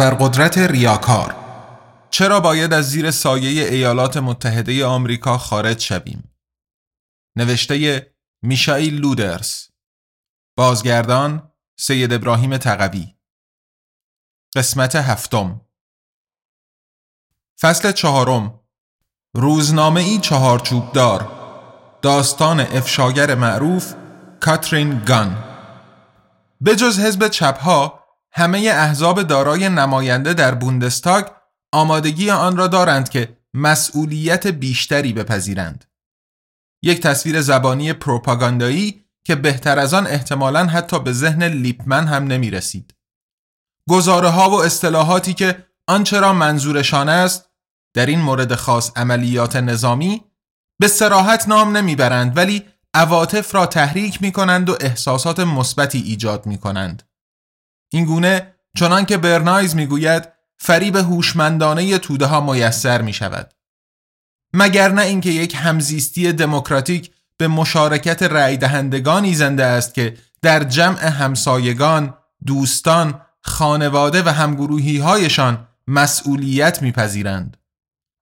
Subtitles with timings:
[0.00, 1.36] ابرقدرت ریاکار.
[2.10, 6.30] چرا باید از زیر سایه ایالات متحده آمریکا خارج شویم؟
[7.36, 8.06] نوشته
[8.42, 9.70] میشائیل لودرس
[10.56, 13.16] بازگردان سید ابراهیم تقوی.
[14.56, 15.60] قسمت هفتم.
[17.60, 18.60] فصل چهارم.
[19.34, 21.30] روزنامه ای چهارچوب دار
[22.02, 23.94] داستان افشاگر معروف
[24.40, 25.44] کاترین گان.
[26.60, 27.97] به جز حزب چپها
[28.38, 31.26] همه احزاب دارای نماینده در بوندستاگ
[31.72, 35.84] آمادگی آن را دارند که مسئولیت بیشتری بپذیرند.
[36.82, 42.50] یک تصویر زبانی پروپاگاندایی که بهتر از آن احتمالا حتی به ذهن لیپمن هم نمی
[42.50, 42.94] رسید.
[43.88, 47.50] گزاره ها و اصطلاحاتی که آنچه را منظورشان است
[47.94, 50.24] در این مورد خاص عملیات نظامی
[50.78, 52.64] به سراحت نام نمی‌برند ولی
[52.94, 57.07] عواطف را تحریک می کنند و احساسات مثبتی ایجاد می کنند.
[57.90, 63.54] این گونه چنان که برنایز می‌گوید فریب هوشمندانه توده ها میسر می شود.
[64.52, 71.06] مگر نه اینکه یک همزیستی دموکراتیک به مشارکت رأی دهندگانی زنده است که در جمع
[71.06, 72.14] همسایگان،
[72.46, 77.56] دوستان، خانواده و همگروهی هایشان مسئولیت میپذیرند.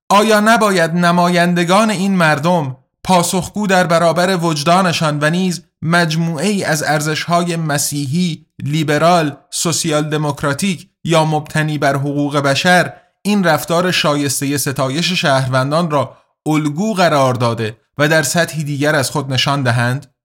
[0.09, 7.55] آیا نباید نمایندگان این مردم پاسخگو در برابر وجدانشان و نیز مجموعه ای از ارزشهای
[7.55, 16.17] مسیحی، لیبرال، سوسیال دموکراتیک یا مبتنی بر حقوق بشر این رفتار شایسته ستایش شهروندان را
[16.45, 20.15] الگو قرار داده و در سطحی دیگر از خود نشان دهند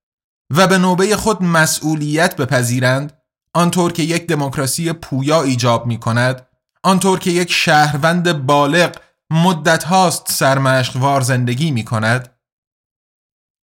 [0.55, 3.17] و به نوبه خود مسئولیت بپذیرند
[3.53, 6.47] آنطور که یک دموکراسی پویا ایجاب می کند
[6.83, 8.95] آنطور که یک شهروند بالغ
[9.29, 12.32] مدت هاست سرمشقوار زندگی می کند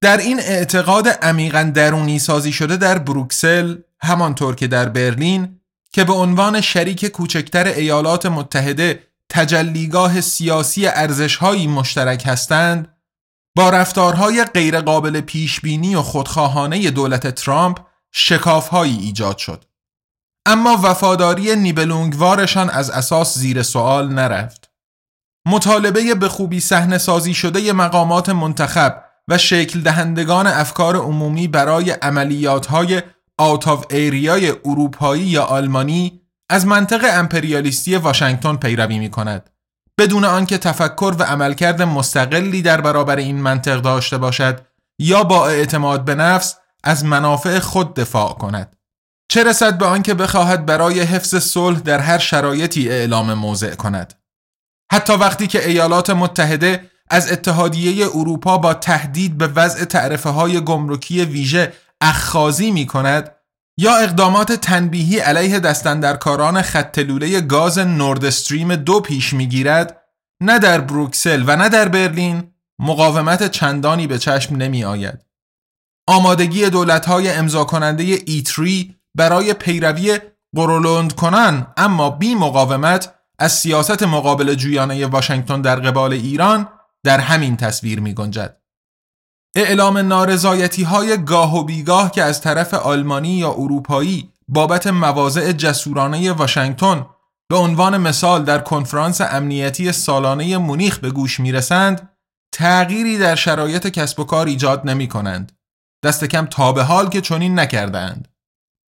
[0.00, 5.60] در این اعتقاد عمیقا درونی سازی شده در بروکسل همانطور که در برلین
[5.92, 12.96] که به عنوان شریک کوچکتر ایالات متحده تجلیگاه سیاسی ارزشهایی مشترک هستند
[13.56, 17.78] با رفتارهای غیرقابل پیشبینی و خودخواهانه دولت ترامپ
[18.12, 19.64] شکافهایی ایجاد شد.
[20.46, 24.70] اما وفاداری نیبلونگوارشان از اساس زیر سوال نرفت.
[25.46, 32.66] مطالبه به خوبی صحنه سازی شده مقامات منتخب و شکل دهندگان افکار عمومی برای عملیات
[32.66, 33.02] های
[33.38, 39.50] آوت آف ایریای اروپایی یا آلمانی از منطق امپریالیستی واشنگتن پیروی می کند
[39.98, 44.60] بدون آنکه تفکر و عملکرد مستقلی در برابر این منطق داشته باشد
[44.98, 48.76] یا با اعتماد به نفس از منافع خود دفاع کند.
[49.28, 54.14] چه رسد به آنکه بخواهد برای حفظ صلح در هر شرایطی اعلام موضع کند؟
[54.92, 61.24] حتی وقتی که ایالات متحده از اتحادیه اروپا با تهدید به وضع تعرفه های گمرکی
[61.24, 63.30] ویژه اخخازی می کند
[63.78, 70.00] یا اقدامات تنبیهی علیه دستندرکاران خط لوله گاز نورد استریم دو پیش می گیرد
[70.42, 75.18] نه در بروکسل و نه در برلین مقاومت چندانی به چشم نمی آید.
[76.06, 80.18] آمادگی دولت های امضا کننده ایتری برای پیروی
[80.56, 86.68] قرولند کنن اما بی مقاومت از سیاست مقابل جویانه واشنگتن در قبال ایران
[87.04, 88.56] در همین تصویر می گنجد.
[89.56, 96.32] اعلام نارضایتی های گاه و بیگاه که از طرف آلمانی یا اروپایی بابت مواضع جسورانه
[96.32, 97.06] واشنگتن
[97.50, 102.10] به عنوان مثال در کنفرانس امنیتی سالانه مونیخ به گوش می رسند
[102.54, 105.52] تغییری در شرایط کسب و کار ایجاد نمی کنند.
[106.04, 108.28] دست کم تا به حال که چنین نکردند.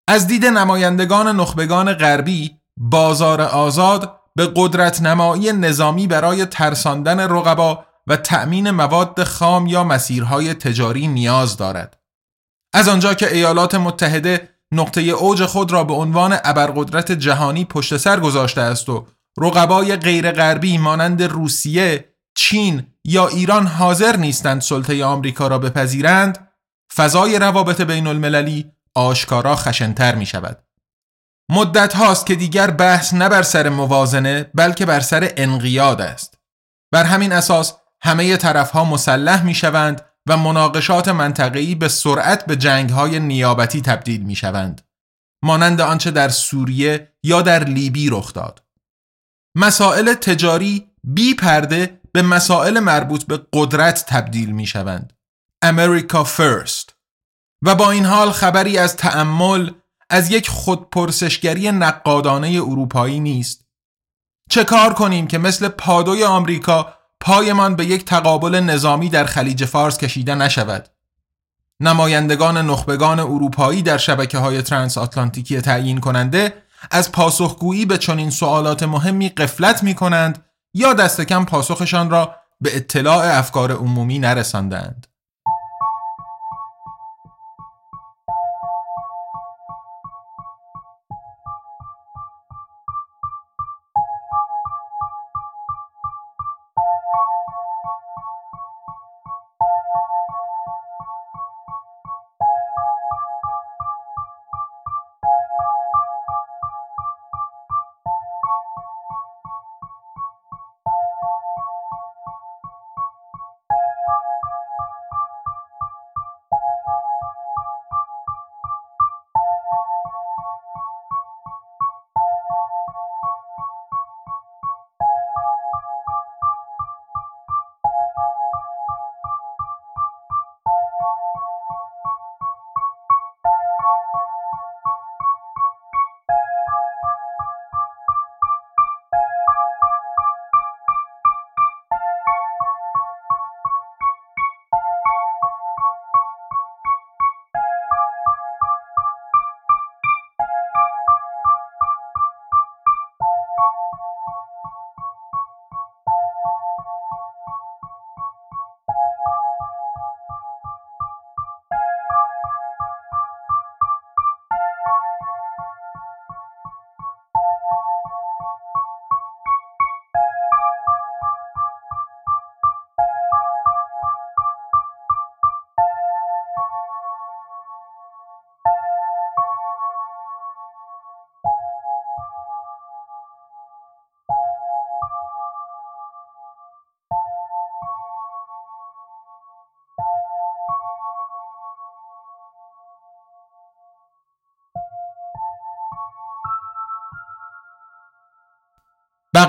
[0.08, 8.16] از دید نمایندگان نخبگان غربی بازار آزاد به قدرت نمایی نظامی برای ترساندن رقبا و
[8.16, 12.00] تأمین مواد خام یا مسیرهای تجاری نیاز دارد.
[12.74, 18.20] از آنجا که ایالات متحده نقطه اوج خود را به عنوان ابرقدرت جهانی پشت سر
[18.20, 19.06] گذاشته است و
[19.38, 26.48] رقبای غیرغربی مانند روسیه، چین یا ایران حاضر نیستند سلطه آمریکا را بپذیرند،
[26.94, 30.64] فضای روابط بین المللی آشکارا خشنتر می شود.
[31.50, 36.38] مدت هاست که دیگر بحث نه بر سر موازنه بلکه بر سر انقیاد است.
[36.92, 42.56] بر همین اساس همه طرف ها مسلح می شوند و مناقشات منطقه‌ای به سرعت به
[42.56, 44.82] جنگ های نیابتی تبدیل می شوند.
[45.44, 48.64] مانند آنچه در سوریه یا در لیبی رخ داد.
[49.56, 55.12] مسائل تجاری بی پرده به مسائل مربوط به قدرت تبدیل می شوند.
[55.62, 56.94] امریکا فرست
[57.64, 59.70] و با این حال خبری از تأمل
[60.10, 63.66] از یک خودپرسشگری نقادانه اروپایی نیست.
[64.50, 66.94] چه کار کنیم که مثل پادوی آمریکا
[67.24, 70.88] پایمان به یک تقابل نظامی در خلیج فارس کشیده نشود؟
[71.80, 76.52] نمایندگان نخبگان اروپایی در شبکه های ترانس آتلانتیکی تعیین کننده
[76.90, 80.44] از پاسخگویی به چنین سوالات مهمی قفلت می کنند
[80.74, 85.06] یا دست کم پاسخشان را به اطلاع افکار عمومی نرساندند.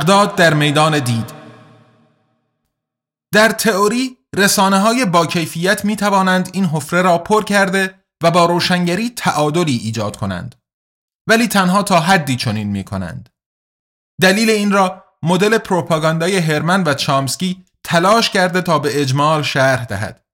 [0.05, 1.31] بغداد در میدان دید.
[3.33, 8.45] در تئوری رسانه های با کیفیت می توانند این حفره را پر کرده و با
[8.45, 10.55] روشنگری تعادلی ایجاد کنند.
[11.29, 13.29] ولی تنها تا حدی چنین می کنند
[14.21, 20.25] دلیل این را مدل پروپاگاندای هرمن و چامسکی تلاش کرده تا به اجمال شرح دهد.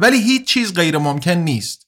[0.00, 1.86] ولی هیچ چیز غیر ممکن نیست.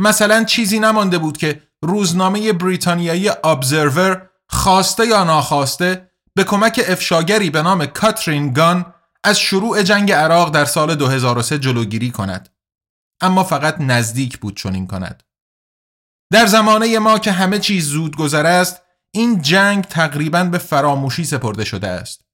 [0.00, 6.06] مثلا چیزی نمانده بود که روزنامه بریتانیایی ابزرور خواسته یا ناخواسته
[6.36, 8.94] به کمک افشاگری به نام کاترین گان
[9.24, 12.48] از شروع جنگ عراق در سال 2003 جلوگیری کند.
[13.20, 15.22] اما فقط نزدیک بود چنین کند.
[16.32, 21.64] در زمانه ما که همه چیز زود گذره است این جنگ تقریبا به فراموشی سپرده
[21.64, 22.24] شده است.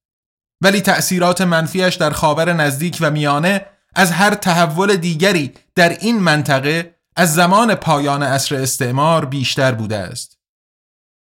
[0.61, 3.65] ولی تأثیرات منفیش در خاور نزدیک و میانه
[3.95, 10.32] از هر تحول دیگری در این منطقه از زمان پایان عصر استعمار بیشتر بوده است.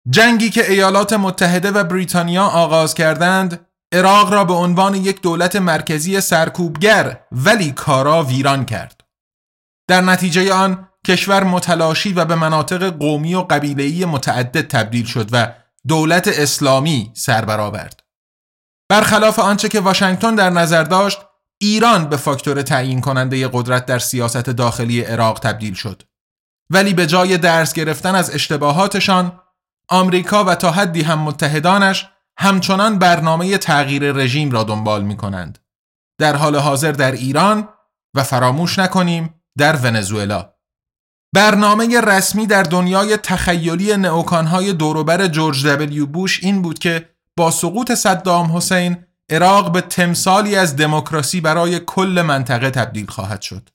[0.08, 6.20] جنگی که ایالات متحده و بریتانیا آغاز کردند عراق را به عنوان یک دولت مرکزی
[6.20, 9.00] سرکوبگر ولی کارا ویران کرد.
[9.88, 15.52] در نتیجه آن کشور متلاشی و به مناطق قومی و قبیله‌ای متعدد تبدیل شد و
[15.88, 18.00] دولت اسلامی سر برآورد.
[18.88, 21.18] برخلاف آنچه که واشنگتن در نظر داشت،
[21.60, 26.02] ایران به فاکتور تعیین کننده قدرت در سیاست داخلی عراق تبدیل شد.
[26.70, 29.39] ولی به جای درس گرفتن از اشتباهاتشان
[29.90, 35.58] آمریکا و تا حدی هم متحدانش همچنان برنامه تغییر رژیم را دنبال می کنند.
[36.20, 37.68] در حال حاضر در ایران
[38.14, 40.52] و فراموش نکنیم در ونزوئلا.
[41.34, 47.92] برنامه رسمی در دنیای تخیلی نئوکانهای دوروبر جورج دبلیو بوش این بود که با سقوط
[47.92, 53.68] صدام حسین عراق به تمثالی از دموکراسی برای کل منطقه تبدیل خواهد شد.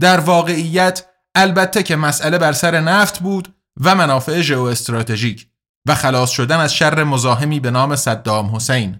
[0.00, 5.48] در واقعیت البته که مسئله بر سر نفت بود و منافع ژئواستراتژیک
[5.86, 8.98] و خلاص شدن از شر مزاحمی به نام صدام حسین.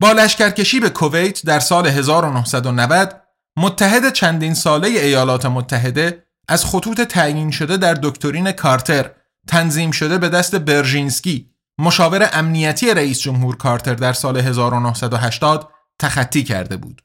[0.00, 3.22] با لشکرکشی به کویت در سال 1990
[3.56, 9.10] متحد چندین ساله ایالات متحده از خطوط تعیین شده در دکترین کارتر
[9.48, 16.76] تنظیم شده به دست برژینسکی مشاور امنیتی رئیس جمهور کارتر در سال 1980 تخطی کرده
[16.76, 17.02] بود.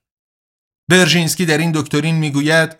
[0.90, 2.78] برژینسکی در این دکترین می‌گوید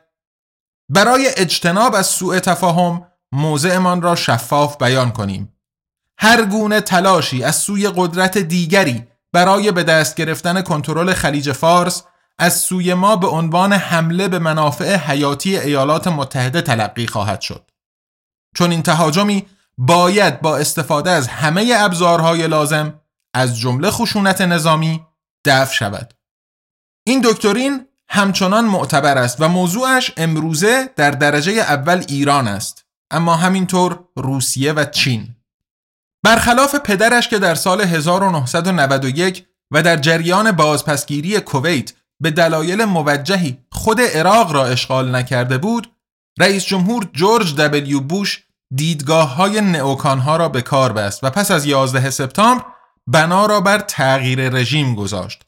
[0.90, 5.54] برای اجتناب از سوء تفاهم موضعمان را شفاف بیان کنیم.
[6.18, 12.04] هر گونه تلاشی از سوی قدرت دیگری برای به دست گرفتن کنترل خلیج فارس
[12.38, 17.72] از سوی ما به عنوان حمله به منافع حیاتی ایالات متحده تلقی خواهد شد.
[18.56, 19.46] چون این تهاجمی
[19.78, 23.02] باید با استفاده از همه ابزارهای لازم
[23.34, 25.06] از جمله خشونت نظامی
[25.46, 26.14] دفع شود.
[27.08, 32.81] این دکترین همچنان معتبر است و موضوعش امروزه در درجه اول ایران است
[33.12, 35.36] اما همینطور روسیه و چین.
[36.24, 44.02] برخلاف پدرش که در سال 1991 و در جریان بازپسگیری کویت به دلایل موجهی خود
[44.02, 45.92] عراق را اشغال نکرده بود
[46.40, 48.44] رئیس جمهور جورج دبلیو بوش
[48.76, 52.66] دیدگاه های نئوکان ها را به کار بست و پس از 11 سپتامبر
[53.08, 55.46] بنا را بر تغییر رژیم گذاشت.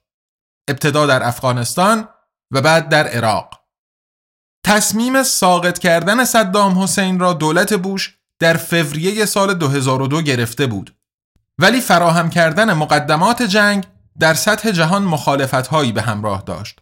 [0.69, 2.07] ابتدا در افغانستان
[2.51, 3.62] و بعد در عراق.
[4.63, 10.95] تصمیم ساقط کردن صدام حسین را دولت بوش در فوریه سال 2002 گرفته بود
[11.59, 13.85] ولی فراهم کردن مقدمات جنگ
[14.19, 16.79] در سطح جهان مخالفت هایی به همراه داشت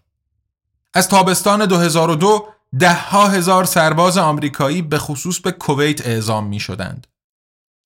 [0.93, 2.47] از تابستان 2002
[2.79, 7.07] ده ها هزار سرباز آمریکایی به خصوص به کویت اعزام می شدند.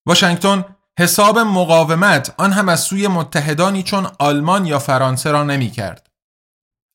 [0.06, 0.64] واشنگتن
[0.98, 6.05] حساب مقاومت آن هم از سوی متحدانی چون آلمان یا فرانسه را نمی کرد.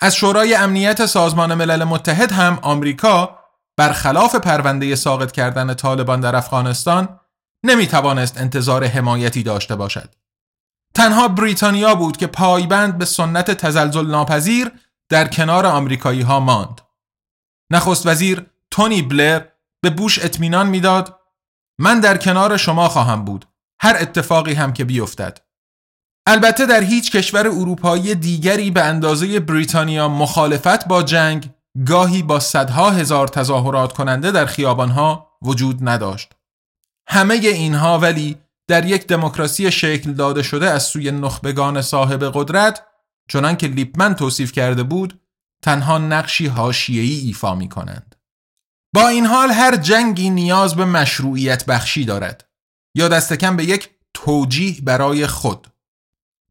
[0.02, 3.40] از شورای امنیت سازمان ملل متحد هم آمریکا
[3.78, 7.20] برخلاف پرونده ساقط کردن طالبان در افغانستان
[7.66, 10.16] نمی توانست انتظار حمایتی داشته باشد.
[10.96, 14.72] تنها بریتانیا بود که پایبند به سنت تزلزل ناپذیر
[15.10, 16.82] در کنار آمریکایی ها ماند.
[17.72, 19.46] نخست وزیر تونی بلر
[19.82, 21.20] به بوش اطمینان می‌داد
[21.80, 23.46] من در کنار شما خواهم بود
[23.82, 25.40] هر اتفاقی هم که بیفتد
[26.32, 31.50] البته در هیچ کشور اروپایی دیگری به اندازه بریتانیا مخالفت با جنگ
[31.88, 36.32] گاهی با صدها هزار تظاهرات کننده در خیابانها وجود نداشت.
[37.10, 42.84] همه اینها ولی در یک دموکراسی شکل داده شده از سوی نخبگان صاحب قدرت
[43.30, 45.22] چنان که لیپمن توصیف کرده بود
[45.64, 48.16] تنها نقشی حاشیه‌ای ایفا می کنند.
[48.96, 52.50] با این حال هر جنگی نیاز به مشروعیت بخشی دارد
[52.96, 55.68] یا دستکم به یک توجیه برای خود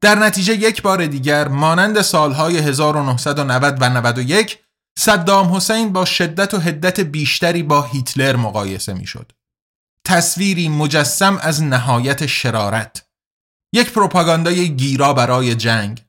[0.00, 4.58] در نتیجه یک بار دیگر مانند سالهای 1990 و 91
[4.98, 9.32] صدام حسین با شدت و هدت بیشتری با هیتلر مقایسه می‌شد.
[10.06, 13.06] تصویری مجسم از نهایت شرارت.
[13.74, 16.04] یک پروپاگاندای گیرا برای جنگ.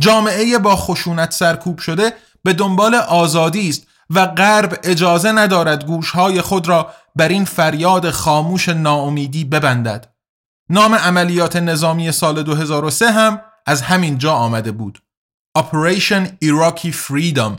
[0.00, 2.12] جامعه با خشونت سرکوب شده
[2.44, 8.68] به دنبال آزادی است و غرب اجازه ندارد گوشهای خود را بر این فریاد خاموش
[8.68, 10.11] ناامیدی ببندد.
[10.70, 15.02] نام عملیات نظامی سال 2003 هم از همین جا آمده بود
[15.58, 17.52] Operation Iraqi Freedom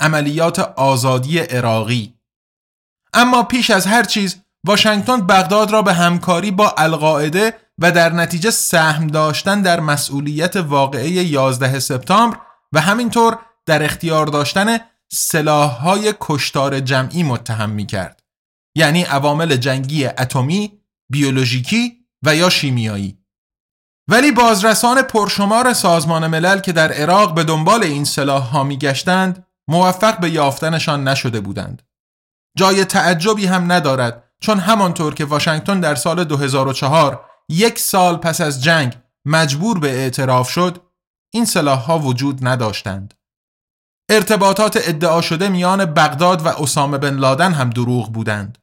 [0.00, 2.14] عملیات آزادی عراقی
[3.14, 4.36] اما پیش از هر چیز
[4.66, 11.08] واشنگتن بغداد را به همکاری با القاعده و در نتیجه سهم داشتن در مسئولیت واقعه
[11.08, 12.36] 11 سپتامبر
[12.72, 14.78] و همینطور در اختیار داشتن
[15.12, 18.22] سلاحهای کشتار جمعی متهم می کرد.
[18.76, 23.18] یعنی عوامل جنگی اتمی، بیولوژیکی و یا شیمیایی.
[24.08, 29.46] ولی بازرسان پرشمار سازمان ملل که در عراق به دنبال این سلاح ها می گشتند
[29.68, 31.82] موفق به یافتنشان نشده بودند.
[32.56, 38.62] جای تعجبی هم ندارد چون همانطور که واشنگتن در سال 2004 یک سال پس از
[38.62, 40.82] جنگ مجبور به اعتراف شد
[41.34, 43.14] این سلاح ها وجود نداشتند.
[44.10, 48.58] ارتباطات ادعا شده میان بغداد و اسامه بن لادن هم دروغ بودند.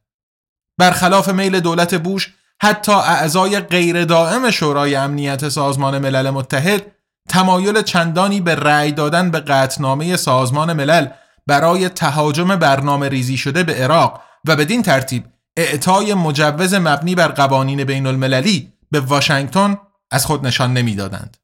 [0.79, 6.81] برخلاف میل دولت بوش حتی اعضای غیر دائم شورای امنیت سازمان ملل متحد
[7.29, 11.07] تمایل چندانی به رأی دادن به قطنامه سازمان ملل
[11.47, 15.23] برای تهاجم برنامه ریزی شده به عراق و بدین ترتیب
[15.57, 19.77] اعطای مجوز مبنی بر قوانین بین المللی به واشنگتن
[20.11, 21.37] از خود نشان نمی‌دادند.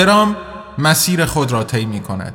[0.00, 0.36] درام
[0.78, 2.34] مسیر خود را طی می کند.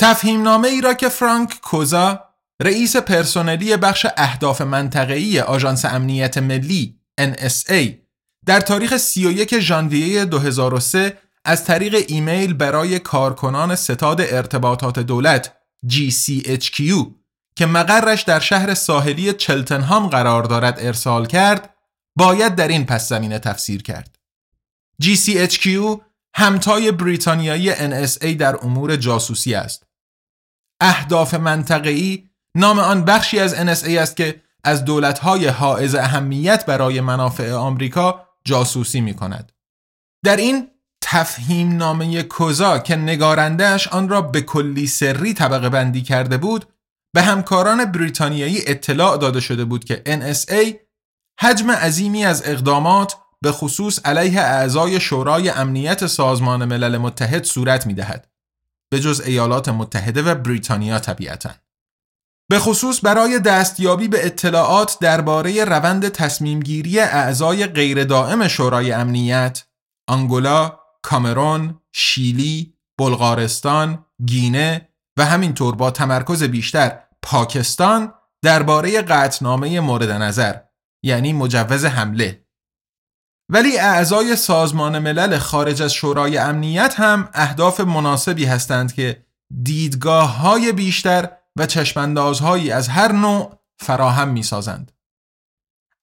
[0.00, 2.24] تفهیم نامه ای را که فرانک کوزا
[2.62, 7.88] رئیس پرسنلی بخش اهداف منطقه‌ای آژانس امنیت ملی NSA
[8.46, 15.52] در تاریخ 31 ژانویه 2003 از طریق ایمیل برای کارکنان ستاد ارتباطات دولت
[15.86, 16.82] GCHQ
[17.56, 21.74] که مقرش در شهر ساحلی چلتنهام قرار دارد ارسال کرد
[22.16, 24.13] باید در این پس زمینه تفسیر کرد.
[25.02, 25.68] GCHQ
[26.36, 29.86] همتای بریتانیایی NSA در امور جاسوسی است.
[30.80, 37.52] اهداف منطقه‌ای نام آن بخشی از NSA است که از دولت‌های حائز اهمیت برای منافع
[37.52, 39.52] آمریکا جاسوسی می کند.
[40.24, 40.70] در این
[41.02, 46.66] تفهیم نامه کوزا که نگارندهش آن را به کلی سری طبقه بندی کرده بود
[47.14, 50.74] به همکاران بریتانیایی اطلاع داده شده بود که NSA
[51.40, 57.94] حجم عظیمی از اقدامات به خصوص علیه اعضای شورای امنیت سازمان ملل متحد صورت می
[57.94, 58.28] دهد.
[58.90, 61.50] به جز ایالات متحده و بریتانیا طبیعتا.
[62.48, 69.64] به خصوص برای دستیابی به اطلاعات درباره روند تصمیمگیری اعضای غیر دائم شورای امنیت،
[70.06, 80.56] آنگولا، کامرون، شیلی، بلغارستان، گینه و همینطور با تمرکز بیشتر پاکستان درباره قطنامه مورد نظر
[81.02, 82.43] یعنی مجوز حمله
[83.48, 89.24] ولی اعضای سازمان ملل خارج از شورای امنیت هم اهداف مناسبی هستند که
[89.62, 94.92] دیدگاه های بیشتر و چشماندازهایی از هر نوع فراهم می سازند.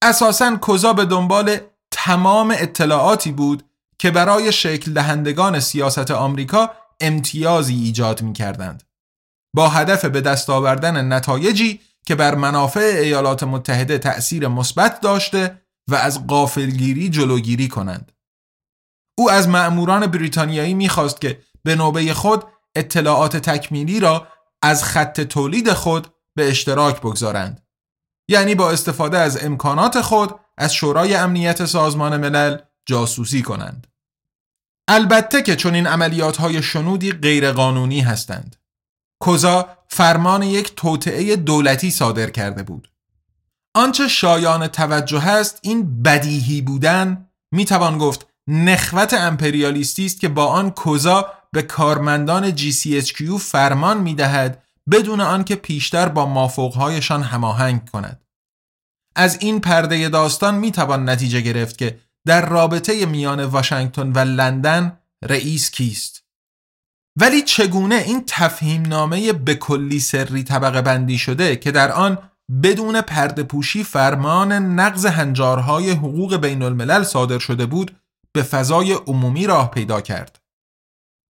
[0.02, 1.58] اساساً کذا به دنبال
[1.92, 3.64] تمام اطلاعاتی بود
[4.00, 6.72] که برای شکل دهندگان سیاست آمریکا
[7.02, 8.84] امتیازی ایجاد می کردند.
[9.56, 15.96] با هدف به دست آوردن نتایجی که بر منافع ایالات متحده تأثیر مثبت داشته و
[15.96, 18.12] از قافلگیری جلوگیری کنند.
[19.18, 22.44] او از مأموران بریتانیایی می‌خواست که به نوبه خود
[22.76, 24.28] اطلاعات تکمیلی را
[24.62, 27.68] از خط تولید خود به اشتراک بگذارند.
[28.30, 33.88] یعنی با استفاده از امکانات خود از شورای امنیت سازمان ملل جاسوسی کنند.
[34.88, 38.56] البته که چون این عملیات های شنودی غیرقانونی هستند.
[39.22, 42.91] کوزا فرمان یک توطعه دولتی صادر کرده بود.
[43.76, 50.72] آنچه شایان توجه است این بدیهی بودن می‌توان گفت نخوت امپریالیستی است که با آن
[50.72, 58.22] کوزا به کارمندان GCHQ فرمان می‌دهد بدون آنکه پیشتر با مافوقهایشان هماهنگ کند.
[59.16, 65.72] از این پرده داستان می‌توان نتیجه گرفت که در رابطه میان واشنگتن و لندن رئیس
[65.72, 66.24] کیست
[67.20, 72.31] ولی چگونه این تفهیم نامه به کلی سری طبقه بندی شده که در آن
[72.64, 77.98] بدون پرده پوشی فرمان نقض هنجارهای حقوق بین الملل صادر شده بود
[78.34, 80.42] به فضای عمومی راه پیدا کرد.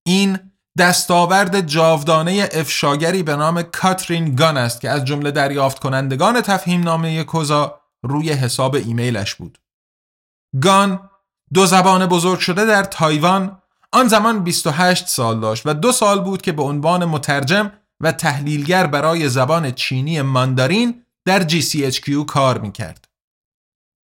[0.05, 0.39] این
[0.77, 7.23] دستاورد جاودانه افشاگری به نام کاترین گان است که از جمله دریافت کنندگان تفهیم نامه
[7.23, 9.57] کوزا روی حساب ایمیلش بود.
[10.62, 11.10] گان
[11.53, 16.41] دو زبان بزرگ شده در تایوان آن زمان 28 سال داشت و دو سال بود
[16.41, 23.07] که به عنوان مترجم و تحلیلگر برای زبان چینی ماندارین در GCHQ کار می‌کرد.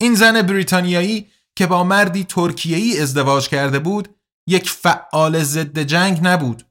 [0.01, 4.09] این زن بریتانیایی که با مردی ترکیه‌ای ازدواج کرده بود
[4.49, 6.67] یک فعال ضد جنگ نبود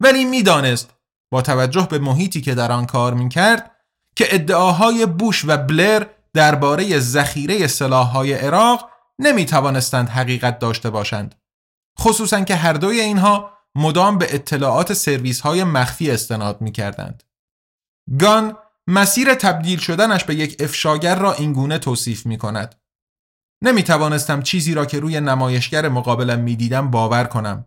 [0.00, 0.94] ولی می‌دانست
[1.32, 3.76] با توجه به محیطی که در آن کار می‌کرد
[4.16, 11.34] که ادعاهای بوش و بلر درباره ذخیره سلاح‌های عراق نمی توانستند حقیقت داشته باشند.
[12.00, 17.22] خصوصا که هر دوی اینها مدام به اطلاعات سرویس های مخفی استناد می کردند.
[18.20, 18.56] گان
[18.90, 22.74] مسیر تبدیل شدنش به یک افشاگر را اینگونه توصیف می کند.
[23.62, 27.66] نمی توانستم چیزی را که روی نمایشگر مقابلم می دیدم باور کنم.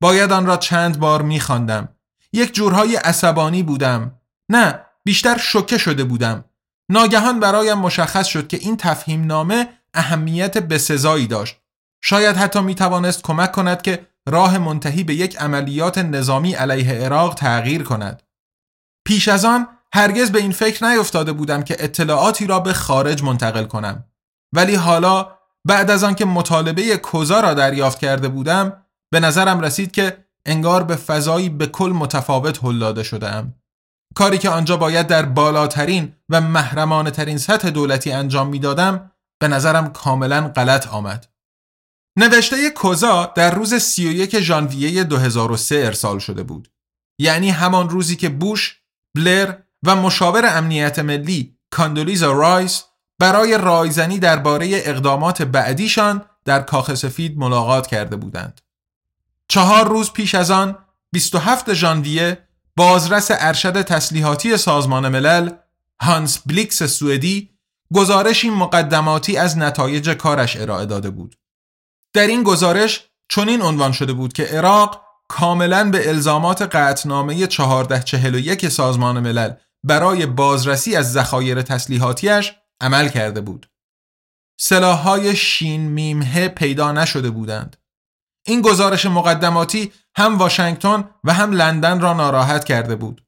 [0.00, 1.88] باید آن را چند بار می خواندم.
[2.32, 4.20] یک جورهای عصبانی بودم.
[4.48, 6.44] نه بیشتر شوکه شده بودم.
[6.88, 11.56] ناگهان برایم مشخص شد که این تفهیم نامه اهمیت بسزایی داشت.
[12.02, 17.34] شاید حتی می توانست کمک کند که راه منتهی به یک عملیات نظامی علیه عراق
[17.34, 18.22] تغییر کند.
[19.04, 23.64] پیش از آن هرگز به این فکر نیفتاده بودم که اطلاعاتی را به خارج منتقل
[23.64, 24.04] کنم.
[24.54, 30.26] ولی حالا بعد از آنکه مطالبه کوزا را دریافت کرده بودم به نظرم رسید که
[30.46, 33.54] انگار به فضایی به کل متفاوت هل داده شدم.
[34.14, 39.92] کاری که آنجا باید در بالاترین و محرمانه ترین سطح دولتی انجام می‌دادم به نظرم
[39.92, 41.28] کاملا غلط آمد.
[42.18, 46.68] نوشته کوزا در روز 31 ژانویه 2003 ارسال شده بود.
[47.20, 48.80] یعنی همان روزی که بوش،
[49.16, 49.54] بلر
[49.86, 52.84] و مشاور امنیت ملی کاندولیزا رایس
[53.18, 58.60] برای رایزنی درباره اقدامات بعدیشان در کاخ سفید ملاقات کرده بودند.
[59.48, 60.78] چهار روز پیش از آن
[61.12, 62.38] 27 ژانویه
[62.76, 65.50] بازرس ارشد تسلیحاتی سازمان ملل
[66.00, 67.50] هانس بلیکس سوئدی
[67.94, 71.36] گزارشی مقدماتی از نتایج کارش ارائه داده بود.
[72.12, 79.20] در این گزارش چنین عنوان شده بود که عراق کاملا به الزامات قطنامه 1441 سازمان
[79.20, 79.52] ملل
[79.86, 83.70] برای بازرسی از ذخایر تسلیحاتیش عمل کرده بود.
[84.60, 87.76] سلاحهای شین میمه پیدا نشده بودند.
[88.46, 93.24] این گزارش مقدماتی هم واشنگتن و هم لندن را ناراحت کرده بود.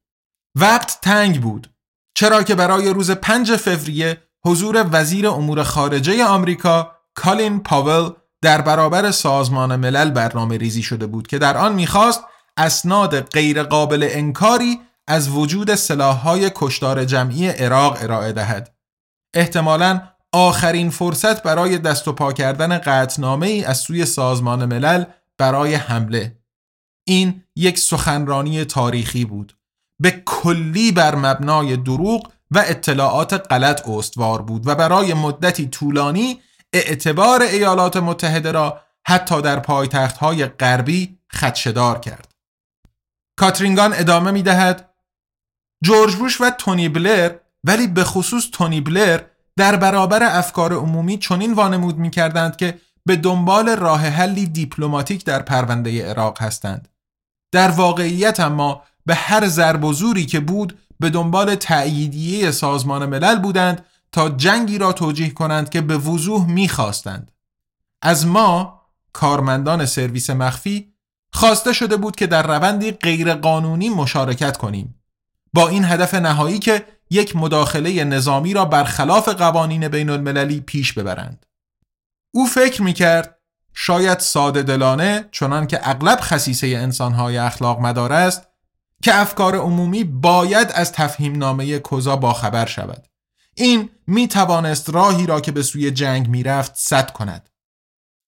[0.55, 1.73] وقت تنگ بود
[2.15, 9.11] چرا که برای روز 5 فوریه حضور وزیر امور خارجه آمریکا کالین پاول در برابر
[9.11, 12.23] سازمان ملل برنامه ریزی شده بود که در آن می‌خواست
[12.57, 18.75] اسناد غیرقابل انکاری از وجود سلاحهای کشتار جمعی عراق ارائه دهد.
[19.33, 25.03] احتمالاً آخرین فرصت برای دست و پا کردن قطنامه ای از سوی سازمان ملل
[25.37, 26.37] برای حمله.
[27.07, 29.57] این یک سخنرانی تاریخی بود.
[29.99, 36.41] به کلی بر مبنای دروغ و اطلاعات غلط استوار بود و برای مدتی طولانی
[36.73, 42.27] اعتبار ایالات متحده را حتی در پایتخت های غربی خدشدار کرد.
[43.39, 44.88] کاترینگان ادامه می دهد
[45.83, 49.21] جورج بوش و تونی بلر ولی به خصوص تونی بلر
[49.57, 55.41] در برابر افکار عمومی چنین وانمود می کردند که به دنبال راه حلی دیپلماتیک در
[55.41, 56.87] پرونده عراق هستند.
[57.51, 63.39] در واقعیت اما به هر ضرب و زوری که بود به دنبال تأییدیه سازمان ملل
[63.39, 67.31] بودند تا جنگی را توجیه کنند که به وضوح می‌خواستند.
[68.01, 68.81] از ما
[69.13, 70.93] کارمندان سرویس مخفی
[71.33, 74.98] خواسته شده بود که در روندی غیرقانونی مشارکت کنیم
[75.53, 81.45] با این هدف نهایی که یک مداخله نظامی را برخلاف قوانین بین المللی پیش ببرند.
[82.31, 83.39] او فکر می کرد
[83.73, 88.47] شاید ساده دلانه چنان که اغلب خصیصه انسانهای اخلاق مدار است
[89.03, 93.07] که افکار عمومی باید از تفهیم نامه کوزا باخبر شود.
[93.55, 97.49] این می توانست راهی را که به سوی جنگ می رفت سد کند.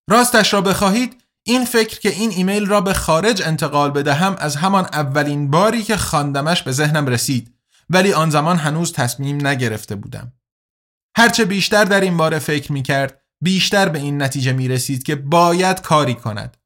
[0.10, 4.86] راستش را بخواهید این فکر که این ایمیل را به خارج انتقال بدهم از همان
[4.86, 7.56] اولین باری که خواندمش به ذهنم رسید
[7.90, 10.34] ولی آن زمان هنوز تصمیم نگرفته بودم.
[11.18, 15.16] هرچه بیشتر در این باره فکر می کرد بیشتر به این نتیجه می رسید که
[15.16, 16.58] باید کاری کند.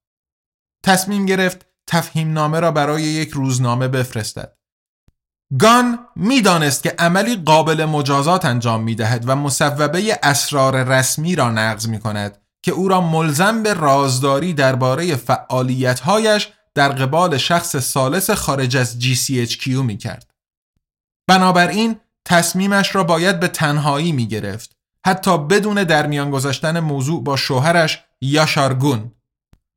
[0.84, 4.58] تصمیم گرفت تفهیم نامه را برای یک روزنامه بفرستد.
[5.60, 11.88] گان می‌دانست که عملی قابل مجازات انجام می دهد و مصوبه اسرار رسمی را نقض
[11.88, 18.78] می کند که او را ملزم به رازداری درباره فعالیتهایش در قبال شخص سالس خارج
[18.78, 20.32] از GCHQ می کرد.
[21.28, 24.76] بنابراین تصمیمش را باید به تنهایی می گرفت
[25.06, 29.12] حتی بدون درمیان گذاشتن موضوع با شوهرش یاشارگون.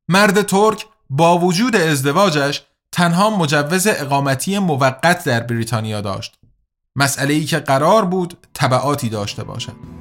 [0.07, 6.39] مرد ترک با وجود ازدواجش تنها مجوز اقامتی موقت در بریتانیا داشت.
[6.95, 9.98] مسئله ای که قرار بود طبعاتی داشته باشد.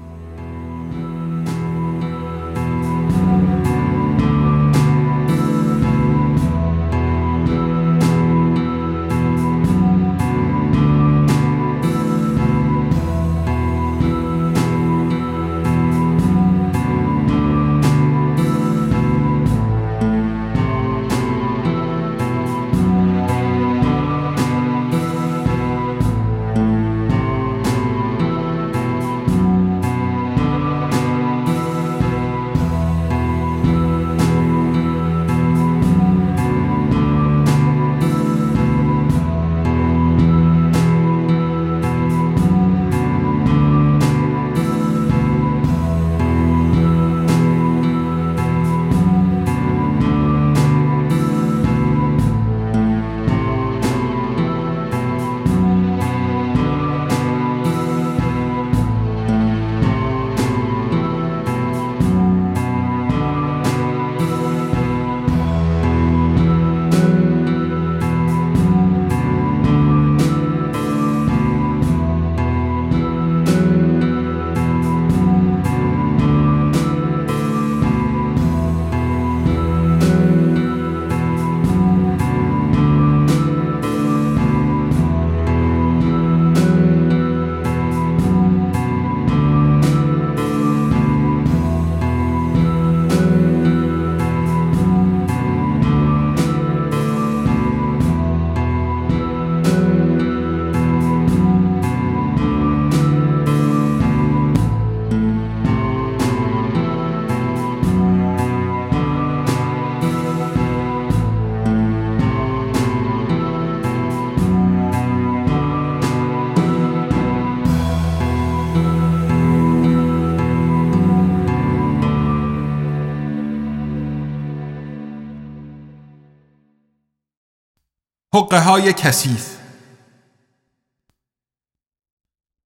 [128.38, 129.56] حقه های کثیف.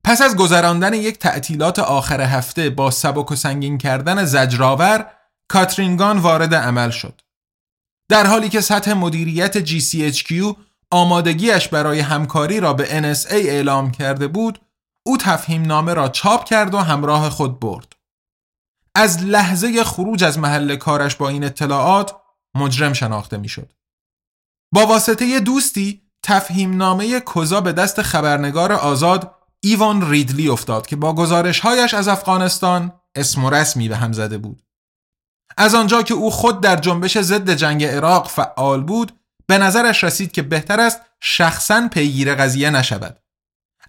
[0.04, 5.10] پس از گذراندن یک تعطیلات آخر هفته با سبک و سنگین کردن زجرآور
[5.48, 7.20] کاترینگان وارد عمل شد.
[8.08, 10.56] در حالی که سطح مدیریت GCHQ
[10.90, 14.60] آمادگیش برای همکاری را به NSA اعلام کرده بود
[15.06, 17.92] او تفهیم نامه را چاپ کرد و همراه خود برد.
[18.94, 22.16] از لحظه خروج از محل کارش با این اطلاعات
[22.54, 23.72] مجرم شناخته می‌شد.
[24.72, 31.14] با واسطه دوستی تفهیم نامه کزا به دست خبرنگار آزاد ایوان ریدلی افتاد که با
[31.14, 34.62] گزارشهایش از افغانستان اسم و رسمی به هم زده بود.
[35.56, 39.12] از آنجا که او خود در جنبش ضد جنگ عراق فعال بود
[39.46, 43.18] به نظرش رسید که بهتر است شخصا پیگیر قضیه نشود.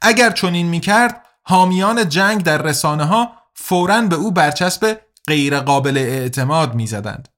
[0.01, 6.75] اگر چنین می‌کرد حامیان جنگ در رسانه ها فوراً به او برچسب غیر قابل اعتماد
[6.75, 7.29] می‌زدند.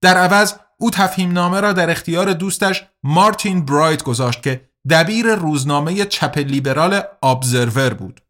[0.00, 6.04] در عوض او تفهیم نامه را در اختیار دوستش مارتین برایت گذاشت که دبیر روزنامه
[6.04, 8.20] چپ لیبرال ابزرور بود.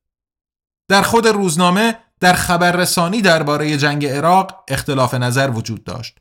[0.88, 6.18] در خود روزنامه در خبررسانی درباره جنگ عراق اختلاف نظر وجود داشت.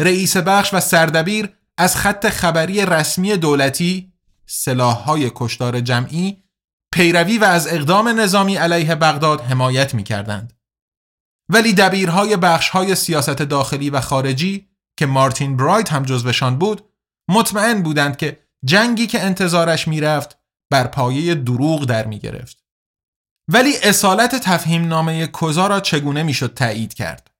[0.00, 4.12] رئیس بخش و سردبیر از خط خبری رسمی دولتی
[4.46, 6.42] سلاحهای کشتار جمعی
[6.92, 10.52] پیروی و از اقدام نظامی علیه بغداد حمایت می کردند.
[11.48, 16.84] ولی دبیرهای بخشهای سیاست داخلی و خارجی که مارتین برایت هم جزوشان بود
[17.30, 20.38] مطمئن بودند که جنگی که انتظارش می‌رفت
[20.70, 22.64] بر پایه دروغ در می گرفت.
[23.52, 27.30] ولی اصالت تفهیم نامه کزا را چگونه می‌شد تایید کرد؟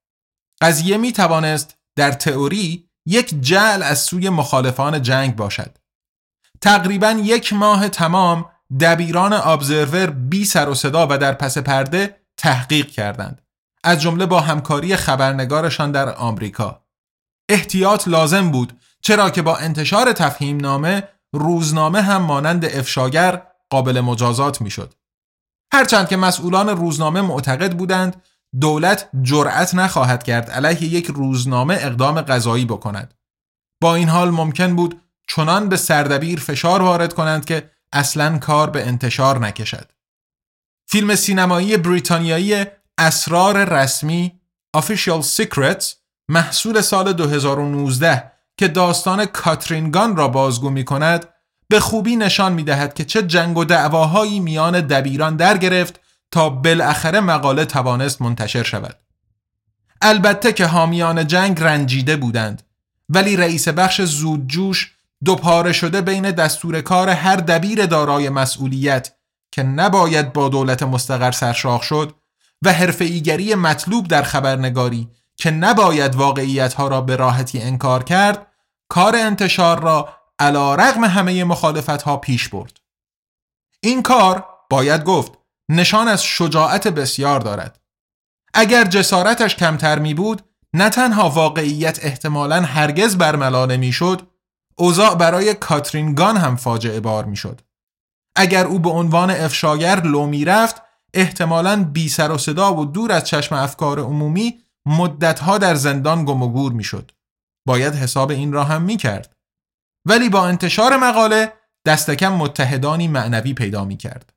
[0.61, 5.77] قضیه می توانست در تئوری یک جعل از سوی مخالفان جنگ باشد.
[6.61, 12.87] تقریبا یک ماه تمام دبیران ابزرور بی سر و صدا و در پس پرده تحقیق
[12.87, 13.41] کردند.
[13.83, 16.86] از جمله با همکاری خبرنگارشان در آمریکا.
[17.49, 24.61] احتیاط لازم بود چرا که با انتشار تفهیم نامه روزنامه هم مانند افشاگر قابل مجازات
[24.61, 24.93] می‌شد.
[25.73, 28.23] هرچند که مسئولان روزنامه معتقد بودند
[28.61, 33.13] دولت جرأت نخواهد کرد علیه یک روزنامه اقدام قضایی بکند.
[33.81, 38.87] با این حال ممکن بود چنان به سردبیر فشار وارد کنند که اصلا کار به
[38.87, 39.91] انتشار نکشد.
[40.89, 42.65] فیلم سینمایی بریتانیایی
[42.97, 44.39] اسرار رسمی
[44.77, 45.85] Official Secrets
[46.29, 51.25] محصول سال 2019 که داستان کاترینگان را بازگو می کند
[51.69, 55.99] به خوبی نشان می دهد که چه جنگ و دعواهایی میان دبیران در گرفت
[56.31, 58.95] تا بالاخره مقاله توانست منتشر شود.
[60.01, 62.63] البته که حامیان جنگ رنجیده بودند
[63.09, 64.91] ولی رئیس بخش زودجوش
[65.25, 69.11] دوپاره شده بین دستور کار هر دبیر دارای مسئولیت
[69.51, 72.15] که نباید با دولت مستقر سرشاخ شد
[72.61, 78.47] و حرفه‌ایگری مطلوب در خبرنگاری که نباید واقعیت ها را به راحتی انکار کرد
[78.89, 82.79] کار انتشار را علا رغم همه مخالفت ها پیش برد
[83.81, 85.31] این کار باید گفت
[85.69, 87.79] نشان از شجاعت بسیار دارد
[88.53, 90.41] اگر جسارتش کمتر می بود
[90.73, 94.27] نه تنها واقعیت احتمالا هرگز برملا نمی شد
[94.75, 97.61] اوضاع برای کاترین گان هم فاجعه بار می شد.
[98.35, 100.81] اگر او به عنوان افشاگر لو می رفت
[101.13, 106.43] احتمالا بی سر و صدا و دور از چشم افکار عمومی مدتها در زندان گم
[106.43, 107.11] و گور می شد.
[107.67, 109.35] باید حساب این را هم می کرد.
[110.05, 111.53] ولی با انتشار مقاله
[111.85, 114.33] دستکم متحدانی معنوی پیدا می کرد.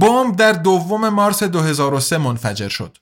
[0.00, 2.98] بمب در دوم مارس 2003 منفجر شد.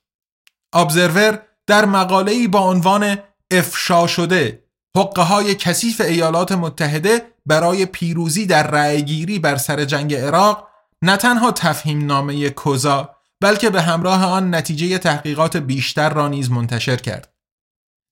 [0.73, 3.19] ابزرور در مقاله‌ای با عنوان
[3.51, 4.65] افشا شده
[4.97, 10.69] حقه های کثیف ایالات متحده برای پیروزی در رأیگیری بر سر جنگ عراق
[11.03, 16.97] نه تنها تفهیم نامه کوزا بلکه به همراه آن نتیجه تحقیقات بیشتر را نیز منتشر
[16.97, 17.35] کرد.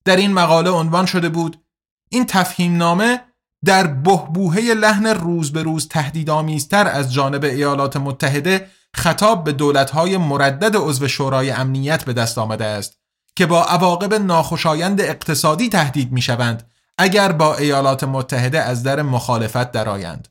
[0.05, 1.65] در این مقاله عنوان شده بود
[2.11, 3.21] این تفهیم نامه
[3.65, 10.77] در بهبوهه لحن روز به روز تهدیدآمیزتر از جانب ایالات متحده خطاب به دولتهای مردد
[10.77, 13.01] عضو شورای امنیت به دست آمده است
[13.37, 19.73] که با عواقب ناخوشایند اقتصادی تهدید می شوند اگر با ایالات متحده از در مخالفت
[19.73, 20.29] درآیند.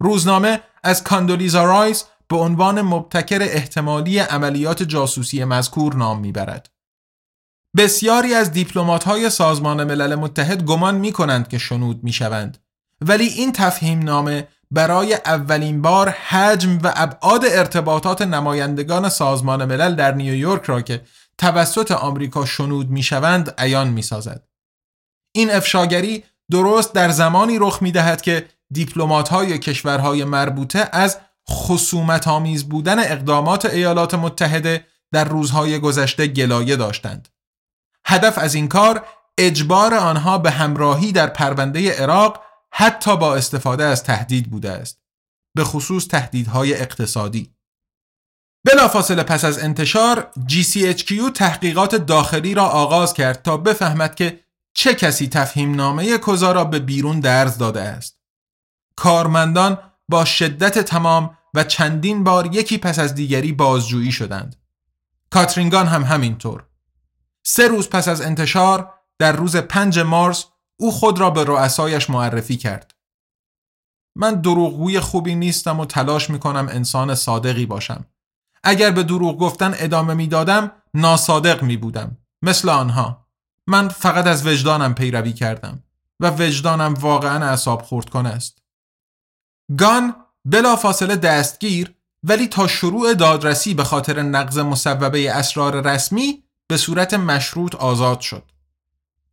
[0.00, 6.70] روزنامه از کاندولیزا رایس به عنوان مبتکر احتمالی عملیات جاسوسی مذکور نام می‌برد.
[7.76, 8.50] بسیاری از
[9.06, 12.58] های سازمان ملل متحد گمان می کنند که شنود می شوند.
[13.00, 20.14] ولی این تفهیم نامه برای اولین بار حجم و ابعاد ارتباطات نمایندگان سازمان ملل در
[20.14, 21.02] نیویورک را که
[21.38, 24.48] توسط آمریکا شنود می شوند عیان می سازد.
[25.34, 31.18] این افشاگری درست در زمانی رخ می دهد که دیپلمات های کشورهای مربوطه از
[31.50, 37.28] خصومت آمیز بودن اقدامات ایالات متحده در روزهای گذشته گلایه داشتند.
[38.06, 39.06] هدف از این کار
[39.38, 45.00] اجبار آنها به همراهی در پرونده عراق حتی با استفاده از تهدید بوده است
[45.56, 47.54] به خصوص تهدیدهای اقتصادی
[48.64, 54.40] بلافاصله پس از انتشار GCHQ تحقیقات داخلی را آغاز کرد تا بفهمد که
[54.74, 58.18] چه کسی تفهیم نامه کوزا را به بیرون درز داده است.
[58.96, 64.56] کارمندان با شدت تمام و چندین بار یکی پس از دیگری بازجویی شدند.
[65.30, 66.64] کاترینگان هم همینطور.
[67.42, 70.44] سه روز پس از انتشار در روز 5 مارس
[70.76, 72.94] او خود را به رؤسایش معرفی کرد.
[74.16, 78.06] من دروغگوی خوبی نیستم و تلاش می‌کنم انسان صادقی باشم.
[78.62, 82.18] اگر به دروغ گفتن ادامه می‌دادم ناصادق می بودم.
[82.42, 83.28] مثل آنها.
[83.66, 85.82] من فقط از وجدانم پیروی کردم
[86.20, 88.62] و وجدانم واقعا اعصاب خورد کنه است.
[89.78, 96.76] گان بلا فاصله دستگیر ولی تا شروع دادرسی به خاطر نقض مصوبه اسرار رسمی به
[96.76, 98.50] صورت مشروط آزاد شد.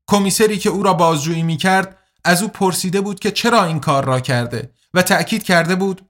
[0.07, 4.05] کمیسری که او را بازجویی می کرد از او پرسیده بود که چرا این کار
[4.05, 6.09] را کرده و تأکید کرده بود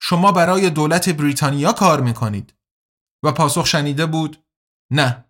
[0.00, 2.54] شما برای دولت بریتانیا کار می کنید
[3.22, 4.44] و پاسخ شنیده بود
[4.90, 5.24] نه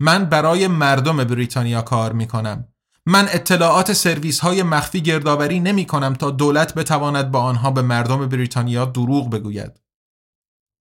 [0.00, 2.73] من برای مردم بریتانیا کار می کنم
[3.06, 8.28] من اطلاعات سرویس های مخفی گردآوری نمی کنم تا دولت بتواند با آنها به مردم
[8.28, 9.80] بریتانیا دروغ بگوید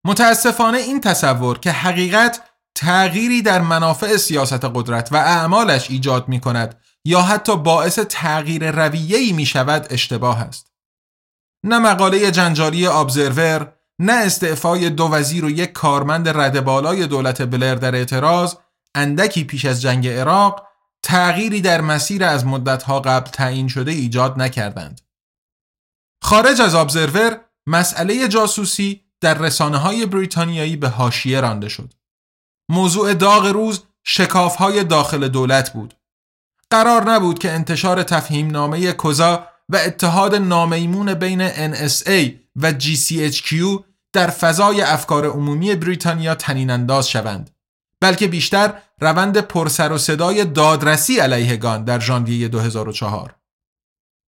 [0.07, 2.43] متاسفانه این تصور که حقیقت
[2.75, 9.33] تغییری در منافع سیاست قدرت و اعمالش ایجاد می کند یا حتی باعث تغییر رویه‌ای
[9.33, 10.73] می شود اشتباه است.
[11.65, 17.75] نه مقاله جنجالی ابزرور نه استعفای دو وزیر و یک کارمند رد بالای دولت بلر
[17.75, 18.55] در اعتراض
[18.95, 20.67] اندکی پیش از جنگ عراق
[21.03, 25.01] تغییری در مسیر از مدتها قبل تعیین شده ایجاد نکردند.
[26.23, 31.95] خارج از ابزرور مسئله جاسوسی در رسانه های بریتانیایی به هاشیه رانده شد.
[32.71, 35.95] موضوع داغ روز شکاف های داخل دولت بود.
[36.71, 43.55] قرار نبود که انتشار تفهیم نامه کوزا و اتحاد نامیمون بین NSA و GCHQ
[44.13, 47.51] در فضای افکار عمومی بریتانیا تنین انداز شوند
[48.03, 53.37] بلکه بیشتر روند پرسر و صدای دادرسی علیه گان در ژانویه 2004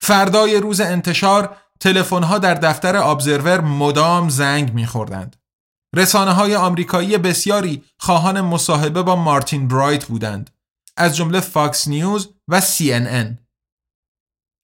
[0.02, 5.36] فردای روز انتشار تلفن‌ها در دفتر ابزرور مدام زنگ می‌خوردند.
[5.96, 10.50] رسانه های آمریکایی بسیاری خواهان مصاحبه با مارتین برایت بودند
[10.98, 13.38] از جمله فاکس نیوز و CNN.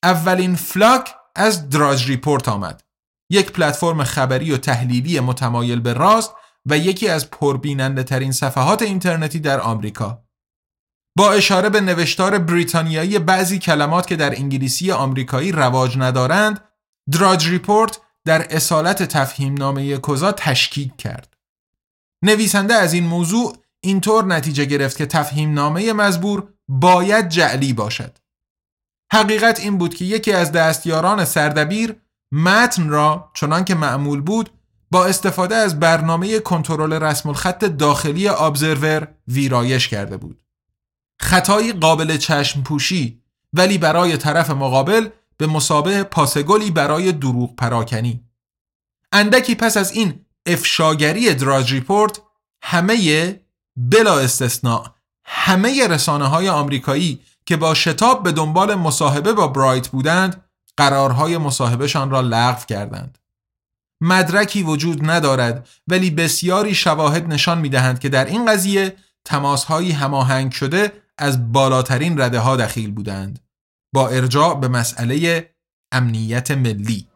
[0.04, 2.84] اولین فلاک از دراج ریپورت آمد.
[3.32, 6.34] یک پلتفرم خبری و تحلیلی متمایل به راست
[6.66, 10.26] و یکی از پربیننده ترین صفحات اینترنتی در آمریکا.
[11.18, 16.64] با اشاره به نوشتار بریتانیایی بعضی کلمات که در انگلیسی آمریکایی رواج ندارند،
[17.12, 21.38] دراج ریپورت در اصالت تفهیم نامه کوزا تشکیک کرد.
[22.24, 28.18] نویسنده از این موضوع اینطور نتیجه گرفت که تفهیم نامه مزبور باید جعلی باشد.
[29.14, 31.96] حقیقت این بود که یکی از دستیاران سردبیر
[32.32, 34.50] متن را چنان که معمول بود
[34.92, 40.42] با استفاده از برنامه کنترل رسم الخط داخلی ابزرور ویرایش کرده بود.
[41.20, 43.22] خطایی قابل چشم پوشی
[43.54, 48.24] ولی برای طرف مقابل به مسابه پاسگلی برای دروغ پراکنی.
[49.12, 52.22] اندکی پس از این افشاگری دراج ریپورت
[52.64, 53.40] همه
[53.78, 54.86] بلا استثناء
[55.26, 60.46] همه رسانه های آمریکایی که با شتاب به دنبال مصاحبه با برایت بودند
[60.78, 63.18] قرارهای مصاحبهشان را لغو کردند.
[64.02, 70.52] مدرکی وجود ندارد ولی بسیاری شواهد نشان می دهند که در این قضیه تماسهایی هماهنگ
[70.52, 73.40] شده از بالاترین رده ها دخیل بودند.
[73.94, 75.50] با ارجاع به مسئله
[75.92, 77.08] امنیت ملی.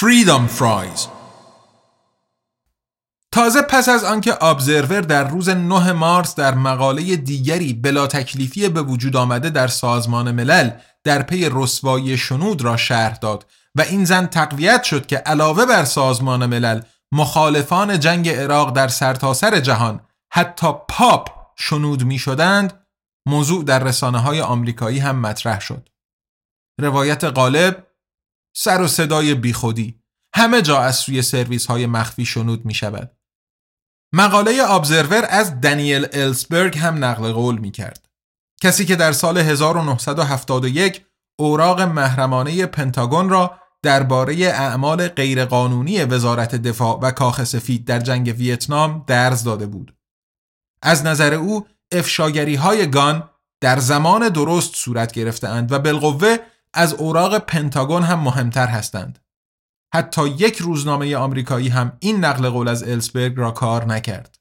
[0.00, 1.06] فریدم فرایز
[3.32, 8.82] تازه پس از آنکه ابزرور در روز 9 مارس در مقاله دیگری بلا تکلیفی به
[8.82, 10.70] وجود آمده در سازمان ملل
[11.04, 15.84] در پی رسوایی شنود را شرح داد و این زن تقویت شد که علاوه بر
[15.84, 16.80] سازمان ملل
[17.12, 20.00] مخالفان جنگ عراق در سرتاسر سر جهان
[20.32, 22.86] حتی پاپ شنود می شدند
[23.26, 25.88] موضوع در رسانه های آمریکایی هم مطرح شد.
[26.80, 27.89] روایت غالب
[28.56, 30.00] سر و صدای بیخودی
[30.34, 33.16] همه جا از سوی سرویس های مخفی شنود می شود.
[34.14, 38.08] مقاله ابزرور از دنیل السبرگ هم نقل قول می کرد.
[38.62, 41.06] کسی که در سال 1971
[41.38, 49.04] اوراق محرمانه پنتاگون را درباره اعمال غیرقانونی وزارت دفاع و کاخ سفید در جنگ ویتنام
[49.06, 49.96] درز داده بود.
[50.82, 53.30] از نظر او افشاگری های گان
[53.60, 56.36] در زمان درست صورت گرفتهاند و بالقوه
[56.74, 59.18] از اوراق پنتاگون هم مهمتر هستند.
[59.94, 64.38] حتی یک روزنامه آمریکایی هم این نقل قول از السبرگ را کار نکرد.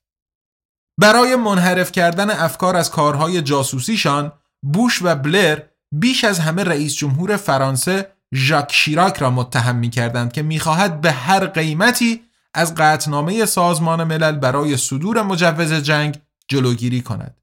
[1.00, 4.32] برای منحرف کردن افکار از کارهای جاسوسیشان
[4.74, 5.62] بوش و بلر
[5.92, 11.12] بیش از همه رئیس جمهور فرانسه ژاک شیراک را متهم می کردند که می‌خواهد به
[11.12, 12.24] هر قیمتی
[12.54, 17.42] از قطنامه سازمان ملل برای صدور مجوز جنگ جلوگیری کند.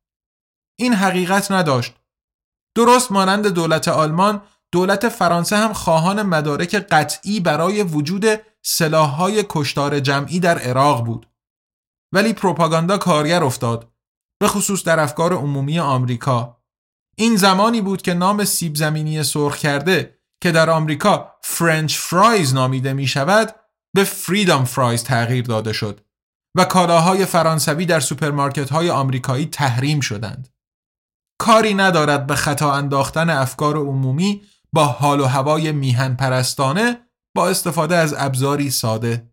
[0.78, 1.94] این حقیقت نداشت.
[2.76, 4.42] درست مانند دولت آلمان
[4.72, 8.24] دولت فرانسه هم خواهان مدارک قطعی برای وجود
[8.62, 11.28] سلاحهای کشتار جمعی در عراق بود.
[12.12, 13.92] ولی پروپاگاندا کارگر افتاد
[14.40, 16.62] به خصوص در افکار عمومی آمریکا.
[17.16, 22.92] این زمانی بود که نام سیب زمینی سرخ کرده که در آمریکا فرنچ فرایز نامیده
[22.92, 23.54] می شود
[23.94, 26.00] به freedom fries تغییر داده شد
[26.56, 30.48] و کالاهای فرانسوی در سوپرمارکت های آمریکایی تحریم شدند.
[31.38, 34.42] کاری ندارد به خطا انداختن افکار عمومی
[34.76, 36.98] با حال و هوای میهن پرستانه
[37.36, 39.30] با استفاده از ابزاری ساده.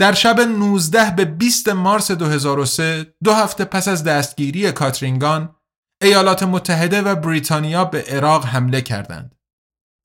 [0.00, 5.56] در شب 19 به 20 مارس 2003 دو هفته پس از دستگیری کاترین گان
[6.02, 9.34] ایالات متحده و بریتانیا به عراق حمله کردند.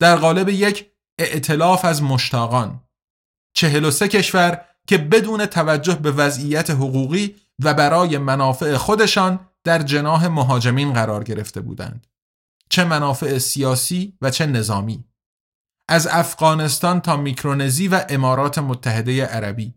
[0.00, 2.80] در قالب یک ائتلاف از مشتاقان
[3.56, 10.92] 43 کشور که بدون توجه به وضعیت حقوقی و برای منافع خودشان در جناح مهاجمین
[10.92, 12.06] قرار گرفته بودند.
[12.68, 15.04] چه منافع سیاسی و چه نظامی.
[15.88, 19.74] از افغانستان تا میکرونزی و امارات متحده عربی.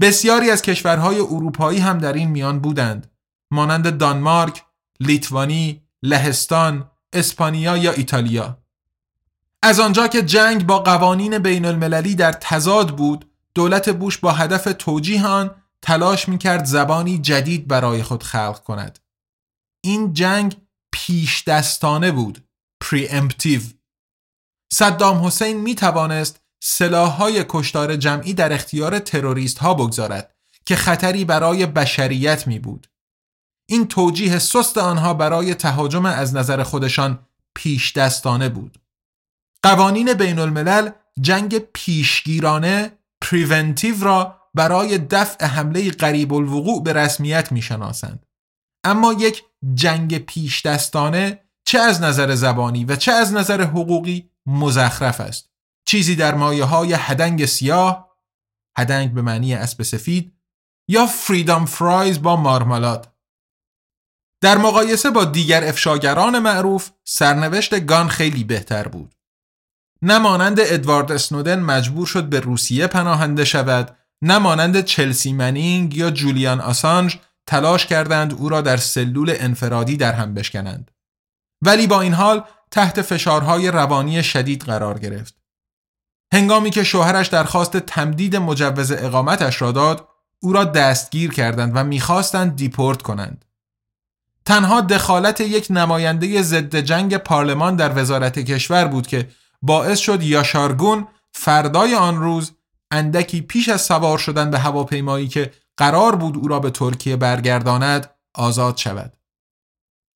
[0.00, 3.10] بسیاری از کشورهای اروپایی هم در این میان بودند
[3.50, 4.64] مانند دانمارک،
[5.00, 8.62] لیتوانی، لهستان، اسپانیا یا ایتالیا.
[9.62, 14.64] از آنجا که جنگ با قوانین بین المللی در تضاد بود دولت بوش با هدف
[14.78, 18.98] توجیه آن تلاش می کرد زبانی جدید برای خود خلق کند.
[19.80, 20.56] این جنگ
[21.10, 22.44] پیش دستانه بود.
[22.84, 23.62] preemptive.
[24.72, 30.34] صدام حسین می توانست سلاح های کشتار جمعی در اختیار تروریست ها بگذارد
[30.66, 32.86] که خطری برای بشریت می بود.
[33.68, 38.78] این توجیه سست آنها برای تهاجم از نظر خودشان پیش دستانه بود.
[39.62, 40.90] قوانین بین الملل
[41.20, 48.26] جنگ پیشگیرانه پریونتیو را برای دفع حمله قریب الوقوع به رسمیت می شناسند.
[48.84, 55.20] اما یک جنگ پیش دستانه چه از نظر زبانی و چه از نظر حقوقی مزخرف
[55.20, 55.50] است.
[55.86, 58.10] چیزی در مایه های هدنگ سیاه،
[58.78, 60.32] هدنگ به معنی اسب سفید
[60.88, 63.12] یا فریدام فرایز با مارمالاد.
[64.42, 69.14] در مقایسه با دیگر افشاگران معروف سرنوشت گان خیلی بهتر بود.
[70.02, 77.18] نمانند ادوارد اسنودن مجبور شد به روسیه پناهنده شود نمانند چلسی منینگ یا جولیان آسانج
[77.50, 80.90] تلاش کردند او را در سلول انفرادی در هم بشکنند.
[81.62, 85.34] ولی با این حال تحت فشارهای روانی شدید قرار گرفت.
[86.32, 90.08] هنگامی که شوهرش درخواست تمدید مجوز اقامتش را داد
[90.40, 93.44] او را دستگیر کردند و می‌خواستند دیپورت کنند.
[94.44, 99.28] تنها دخالت یک نماینده ضد جنگ پارلمان در وزارت کشور بود که
[99.62, 102.52] باعث شد یاشارگون فردای آن روز
[102.90, 108.10] اندکی پیش از سوار شدن به هواپیمایی که قرار بود او را به ترکیه برگرداند
[108.34, 109.16] آزاد شود.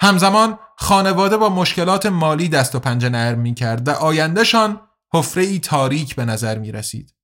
[0.03, 4.81] همزمان خانواده با مشکلات مالی دست و پنجه نرم می کرد و آیندهشان
[5.15, 7.15] حفره ای تاریک به نظر می رسید.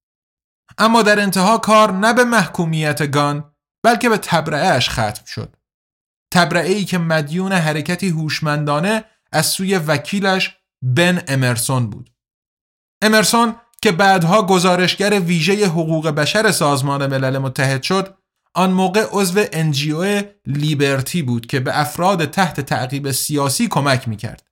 [0.79, 5.57] اما در انتها کار نه به محکومیت گان بلکه به تبرعهش ختم شد.
[6.33, 12.11] تبرعه که مدیون حرکتی هوشمندانه از سوی وکیلش بن امرسون بود.
[13.03, 18.20] امرسون که بعدها گزارشگر ویژه حقوق بشر سازمان ملل متحد شد
[18.55, 24.49] آن موقع عضو انجیو لیبرتی بود که به افراد تحت تعقیب سیاسی کمک می‌کرد.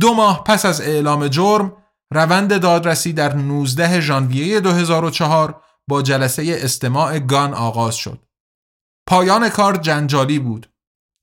[0.00, 1.76] دو ماه پس از اعلام جرم
[2.14, 8.26] روند دادرسی در 19 ژانویه 2004 با جلسه استماع گان آغاز شد.
[9.08, 10.70] پایان کار جنجالی بود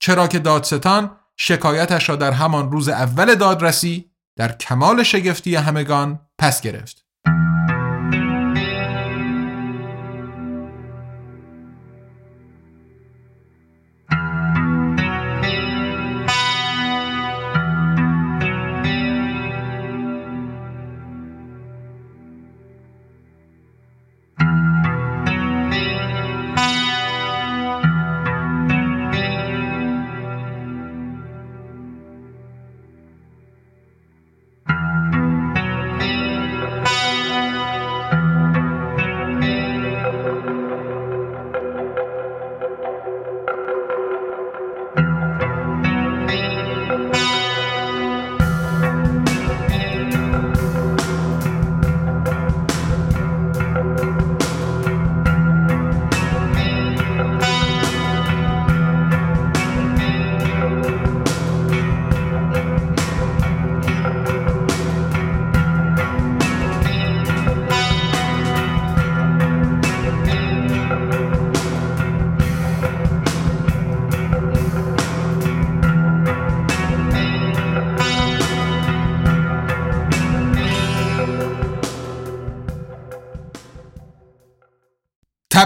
[0.02, 6.62] چرا که دادستان شکایتش را در همان روز اول دادرسی در کمال شگفتی همگان پس
[6.62, 7.01] گرفت.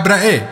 [0.06, 0.50] تبرعه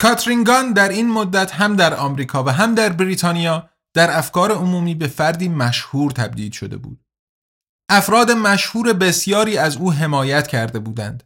[0.00, 5.06] کاترینگان در این مدت هم در آمریکا و هم در بریتانیا در افکار عمومی به
[5.06, 7.04] فردی مشهور تبدیل شده بود.
[7.90, 11.22] افراد مشهور بسیاری از او حمایت کرده بودند.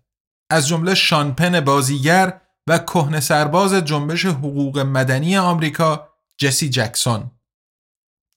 [0.50, 6.08] از جمله شانپن بازیگر و کهنه سرباز جنبش حقوق مدنی آمریکا
[6.40, 7.30] جسی جکسون.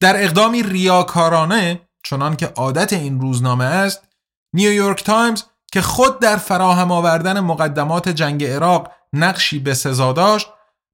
[0.01, 4.07] در اقدامی ریاکارانه چنان که عادت این روزنامه است
[4.53, 10.47] نیویورک تایمز که خود در فراهم آوردن مقدمات جنگ عراق نقشی به سزا داشت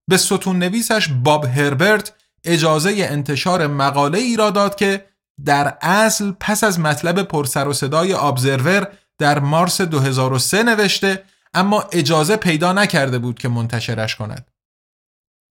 [0.09, 2.13] به ستون نویسش باب هربرت
[2.43, 5.05] اجازه انتشار مقاله ای را داد که
[5.45, 11.23] در اصل پس از مطلب پرسر و صدای ابزرور در مارس 2003 نوشته
[11.53, 14.51] اما اجازه پیدا نکرده بود که منتشرش کند.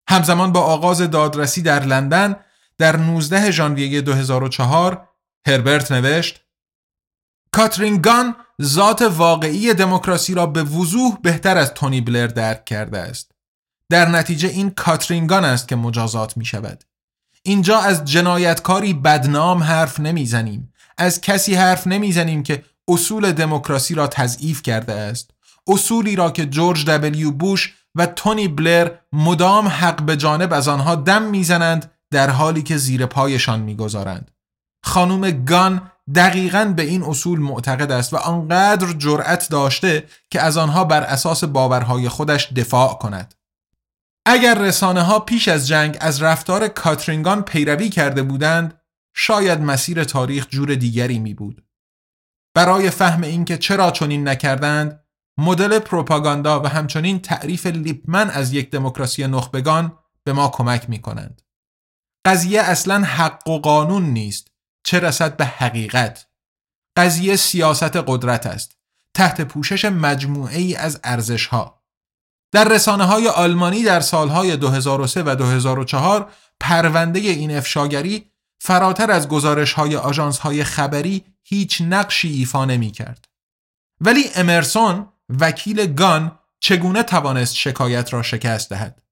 [0.08, 2.36] همزمان با آغاز دادرسی در لندن
[2.78, 5.08] در 19 ژانویه 2004
[5.46, 6.44] هربرت نوشت
[7.52, 13.30] کاترین گان ذات واقعی دموکراسی را به وضوح بهتر از تونی بلر درک کرده است.
[13.90, 16.84] در نتیجه این کاترینگان است که مجازات می شود.
[17.42, 20.72] اینجا از جنایتکاری بدنام حرف نمی‌زنیم.
[20.98, 25.30] از کسی حرف نمی‌زنیم که اصول دموکراسی را تضعیف کرده است.
[25.66, 30.94] اصولی را که جورج دبلیو بوش و تونی بلر مدام حق به جانب از آنها
[30.94, 34.30] دم می‌زنند در حالی که زیر پایشان می‌گذارند.
[34.84, 40.84] خانوم گان دقیقا به این اصول معتقد است و آنقدر جرأت داشته که از آنها
[40.84, 43.34] بر اساس باورهای خودش دفاع کند.
[44.26, 48.80] اگر رسانه ها پیش از جنگ از رفتار کاترینگان پیروی کرده بودند
[49.14, 51.64] شاید مسیر تاریخ جور دیگری می بود.
[52.54, 55.04] برای فهم اینکه چرا چنین نکردند
[55.38, 61.42] مدل پروپاگاندا و همچنین تعریف لیپمن از یک دموکراسی نخبگان به ما کمک می کنند.
[62.26, 64.55] قضیه اصلا حق و قانون نیست
[64.86, 66.26] چه رسد به حقیقت
[66.96, 68.76] قضیه سیاست قدرت است
[69.14, 71.82] تحت پوشش مجموعه ای از ارزش ها
[72.52, 79.72] در رسانه های آلمانی در سالهای 2003 و 2004 پرونده این افشاگری فراتر از گزارش
[79.72, 83.24] های آژانس های خبری هیچ نقشی ایفا نمی کرد.
[84.00, 85.08] ولی امرسون
[85.40, 89.02] وکیل گان چگونه توانست شکایت را شکست دهد؟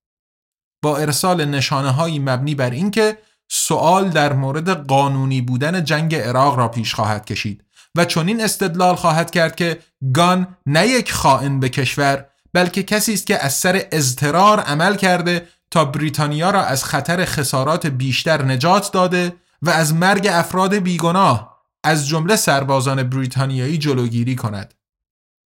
[0.83, 3.19] با ارسال نشانه هایی مبنی بر اینکه
[3.57, 9.31] سوال در مورد قانونی بودن جنگ عراق را پیش خواهد کشید و چنین استدلال خواهد
[9.31, 9.79] کرد که
[10.15, 15.49] گان نه یک خائن به کشور بلکه کسی است که از سر اضطرار عمل کرده
[15.71, 22.09] تا بریتانیا را از خطر خسارات بیشتر نجات داده و از مرگ افراد بیگناه از
[22.09, 24.75] جمله سربازان بریتانیایی جلوگیری کند.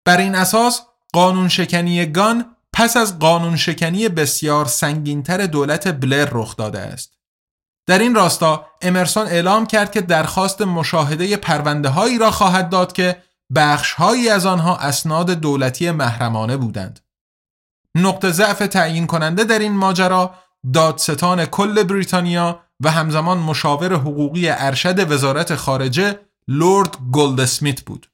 [0.05, 0.81] بر این اساس
[1.13, 7.20] قانون شکنی گان پس از قانون شکنی بسیار سنگینتر دولت بلر رخ داده است.
[7.87, 13.23] در این راستا امرسون اعلام کرد که درخواست مشاهده پرونده هایی را خواهد داد که
[13.55, 16.99] بخش هایی از آنها اسناد دولتی محرمانه بودند.
[17.95, 20.35] نقطه ضعف تعیین کننده در این ماجرا
[20.73, 28.11] دادستان کل بریتانیا و همزمان مشاور حقوقی ارشد وزارت خارجه لورد گلدسمیت بود.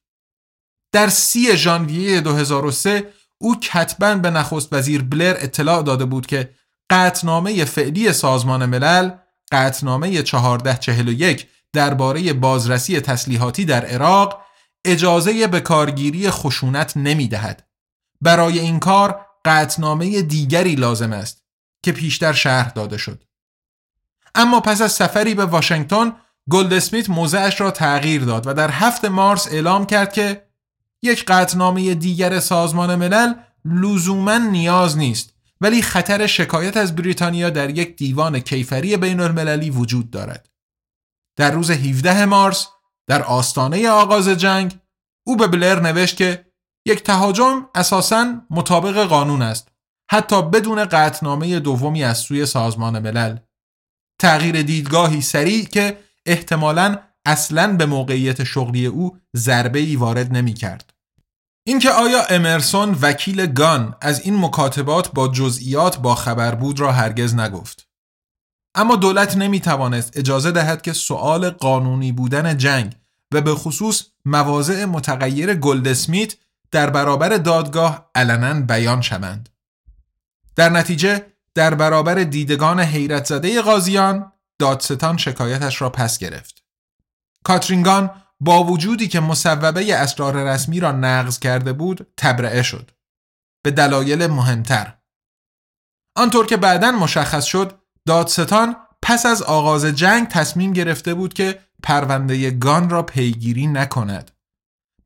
[0.91, 6.49] در سی ژانویه 2003 او کتبا به نخست وزیر بلر اطلاع داده بود که
[6.89, 9.11] قطنامه فعلی سازمان ملل
[9.52, 14.41] قطنامه 1441 درباره بازرسی تسلیحاتی در عراق
[14.86, 17.68] اجازه به کارگیری خشونت نمی دهد.
[18.22, 21.43] برای این کار قطنامه دیگری لازم است
[21.84, 23.24] که پیشتر شرح داده شد.
[24.36, 26.14] اما پس از سفری به واشنگتن
[26.50, 30.48] گلدسمیت موضعش را تغییر داد و در هفت مارس اعلام کرد که
[31.02, 33.34] یک قطنامه دیگر سازمان ملل
[33.66, 40.12] لزوما نیاز نیست ولی خطر شکایت از بریتانیا در یک دیوان کیفری بین المللی وجود
[40.12, 40.49] دارد.
[41.38, 42.68] در روز 17 مارس
[43.08, 44.80] در آستانه آغاز جنگ
[45.28, 46.45] او به بلر نوشت که
[46.86, 49.68] یک تهاجم اساساً مطابق قانون است
[50.12, 53.38] حتی بدون قطنامه دومی از سوی سازمان ملل
[54.22, 60.93] تغییر دیدگاهی سریع که احتمالاً اصلا به موقعیت شغلی او ضربه ای وارد نمی کرد.
[61.68, 67.36] اینکه آیا امرسون وکیل گان از این مکاتبات با جزئیات با خبر بود را هرگز
[67.36, 67.88] نگفت.
[68.76, 72.95] اما دولت نمی توانست اجازه دهد که سؤال قانونی بودن جنگ
[73.32, 76.34] و به خصوص مواضع متغیر گلدسمیت
[76.72, 79.49] در برابر دادگاه علنا بیان شوند.
[80.55, 86.63] در نتیجه در برابر دیدگان حیرت زده قاضیان دادستان شکایتش را پس گرفت.
[87.43, 92.92] کاترینگان با وجودی که مصوبه اسرار رسمی را نقض کرده بود تبرئه شد
[93.64, 94.98] به دلایل مهمتر
[96.18, 102.52] آنطور که بعدا مشخص شد دادستان پس از آغاز جنگ تصمیم گرفته بود که پرونده
[102.52, 104.32] گان را پیگیری نکند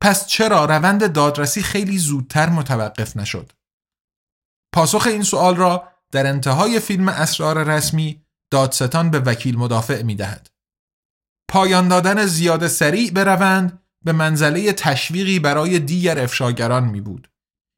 [0.00, 3.52] پس چرا روند دادرسی خیلی زودتر متوقف نشد؟
[4.74, 10.51] پاسخ این سوال را در انتهای فیلم اسرار رسمی دادستان به وکیل مدافع می دهد.
[11.52, 17.30] پایان دادن زیاد سریع به روند به منزله تشویقی برای دیگر افشاگران می بود.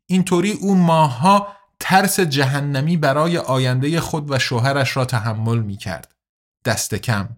[0.09, 1.49] اینطوری او ماهها
[1.81, 6.15] ترس جهنمی برای آینده خود و شوهرش را تحمل می کرد.
[6.65, 7.29] دست کم.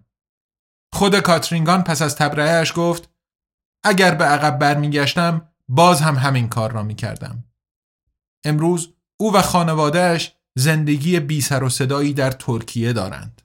[0.93, 3.09] خود کاترینگان پس از تبرئهش گفت
[3.83, 7.43] اگر به عقب برمیگشتم باز هم همین کار را می کردم.
[8.45, 13.41] امروز او و خانوادهش زندگی بی سر و صدایی در ترکیه دارند.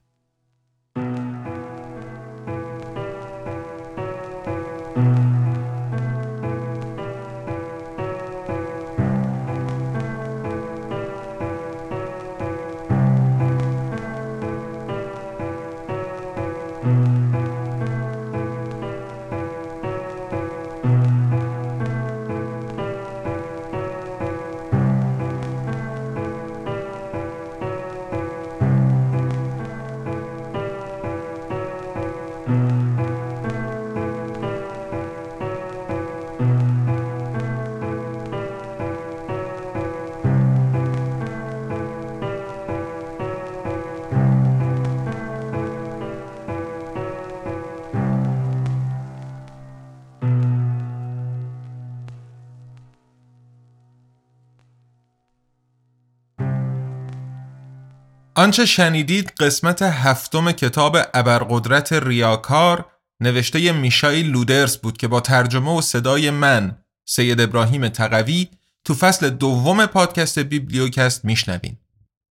[58.43, 62.87] آنچه شنیدید قسمت هفتم کتاب ابرقدرت ریاکار
[63.21, 66.79] نوشته میشائیل لودرس بود که با ترجمه و صدای من
[67.09, 68.49] سید ابراهیم تقوی
[68.85, 71.77] تو فصل دوم پادکست بیبلیوکست میشنوین.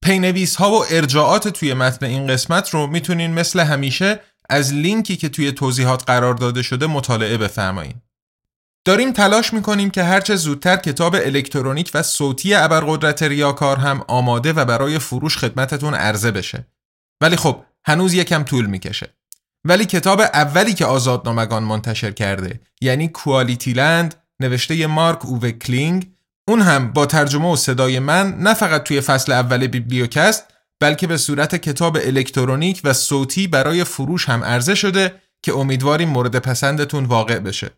[0.04, 5.30] پی‌نویس ها و ارجاعات توی متن این قسمت رو می‌تونین مثل همیشه از لینکی که
[5.30, 8.11] توی توضیحات قرار داده شده مطالعه بفرمایید.
[8.86, 14.66] داریم تلاش می‌کنیم که هرچه زودتر کتاب الکترونیک و صوتی ابرقدرت ریاکار هم آماده و
[14.66, 16.68] برای فروش خدمتتون عرضه بشه.
[17.22, 19.14] ولی خب هنوز یکم طول می‌کشه.
[19.66, 26.12] ولی کتاب اولی که آزادنامگان منتشر کرده یعنی کوالیتی لند نوشته مارک اوو کلینگ
[26.48, 30.44] اون هم با ترجمه و صدای من نه فقط توی فصل اول بیبلیوکست
[30.80, 36.36] بلکه به صورت کتاب الکترونیک و صوتی برای فروش هم عرضه شده که امیدواریم مورد
[36.36, 37.72] پسندتون واقع بشه.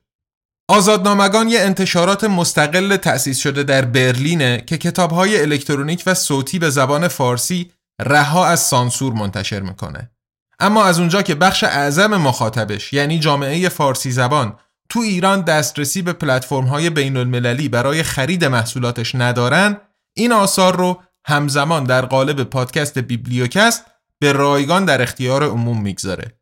[0.67, 7.07] آزادنامگان یه انتشارات مستقل تأسیس شده در برلینه که کتابهای الکترونیک و صوتی به زبان
[7.07, 10.11] فارسی رها از سانسور منتشر می‌کنه.
[10.59, 14.55] اما از اونجا که بخش اعظم مخاطبش یعنی جامعه فارسی زبان
[14.89, 19.77] تو ایران دسترسی به پلتفرم های بین المللی برای خرید محصولاتش ندارن
[20.17, 23.85] این آثار رو همزمان در قالب پادکست بیبلیوکست
[24.19, 26.39] به رایگان در اختیار عموم می‌گذاره.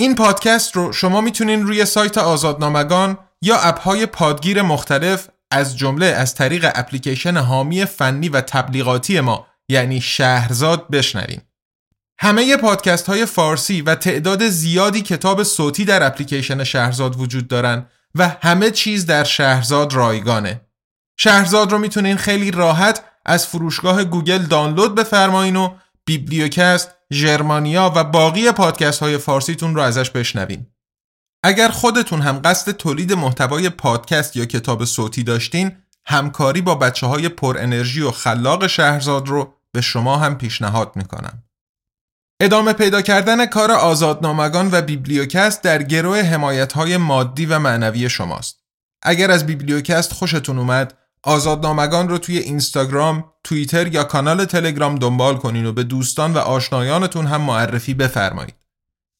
[0.00, 6.34] این پادکست رو شما می‌تونین روی سایت آزادنامگان یا اپهای پادگیر مختلف از جمله از
[6.34, 11.40] طریق اپلیکیشن حامی فنی و تبلیغاتی ما یعنی شهرزاد بشنوین.
[12.20, 18.36] همه پادکست های فارسی و تعداد زیادی کتاب صوتی در اپلیکیشن شهرزاد وجود دارن و
[18.42, 20.60] همه چیز در شهرزاد رایگانه.
[21.16, 25.74] شهرزاد رو می‌تونین خیلی راحت از فروشگاه گوگل دانلود بفرمایین و
[26.04, 30.66] بیبلیوکست، ژرمانیا و باقی پادکست های فارسیتون رو ازش بشنوین.
[31.42, 35.72] اگر خودتون هم قصد تولید محتوای پادکست یا کتاب صوتی داشتین
[36.06, 41.42] همکاری با بچه های پر انرژی و خلاق شهرزاد رو به شما هم پیشنهاد می‌کنم.
[42.40, 48.58] ادامه پیدا کردن کار آزادنامگان و بیبلیوکست در گروه حمایت های مادی و معنوی شماست.
[49.02, 55.66] اگر از بیبلیوکست خوشتون اومد آزادنامگان رو توی اینستاگرام، توییتر یا کانال تلگرام دنبال کنین
[55.66, 58.57] و به دوستان و آشنایانتون هم معرفی بفرمایید.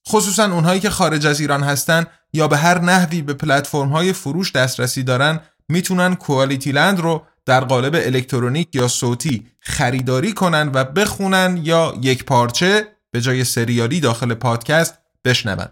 [0.09, 4.53] خصوصا اونهایی که خارج از ایران هستن یا به هر نحوی به پلتفرم های فروش
[4.53, 11.61] دسترسی دارن می‌تونن کوالیتی لند رو در قالب الکترونیک یا صوتی خریداری کنن و بخونن
[11.63, 15.69] یا یک پارچه به جای سریالی داخل پادکست بشنون.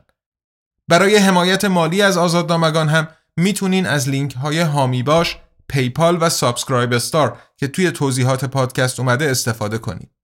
[0.88, 5.36] برای حمایت مالی از آزادنامگان هم می‌تونین از لینک های حامی باش،
[5.68, 10.15] پیپال و سابسکرایب استار که توی توضیحات پادکست اومده استفاده کنید.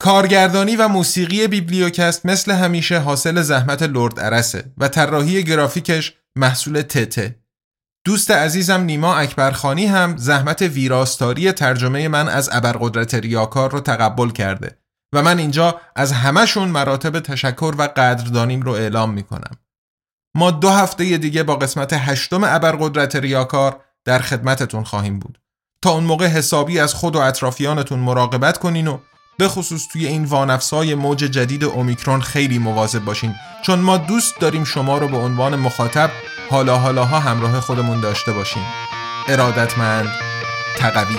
[0.00, 7.38] کارگردانی و موسیقی بیبلیوکست مثل همیشه حاصل زحمت لرد ارسه و طراحی گرافیکش محصول تته.
[8.04, 14.78] دوست عزیزم نیما اکبرخانی هم زحمت ویراستاری ترجمه من از ابرقدرت ریاکار رو تقبل کرده
[15.14, 19.56] و من اینجا از همهشون مراتب تشکر و قدردانیم رو اعلام می‌کنم.
[20.36, 25.40] ما دو هفته دیگه با قسمت هشتم ابرقدرت ریاکار در خدمتتون خواهیم بود.
[25.82, 28.98] تا اون موقع حسابی از خود و اطرافیانتون مراقبت کنین و
[29.38, 33.34] به خصوص توی این وانفسای موج جدید اومیکرون خیلی مواظب باشین.
[33.62, 36.10] چون ما دوست داریم شما رو به عنوان مخاطب
[36.50, 38.62] حالا حالاها همراه خودمون داشته باشیم.
[39.28, 40.08] ارادتمند
[40.76, 41.16] تقوی.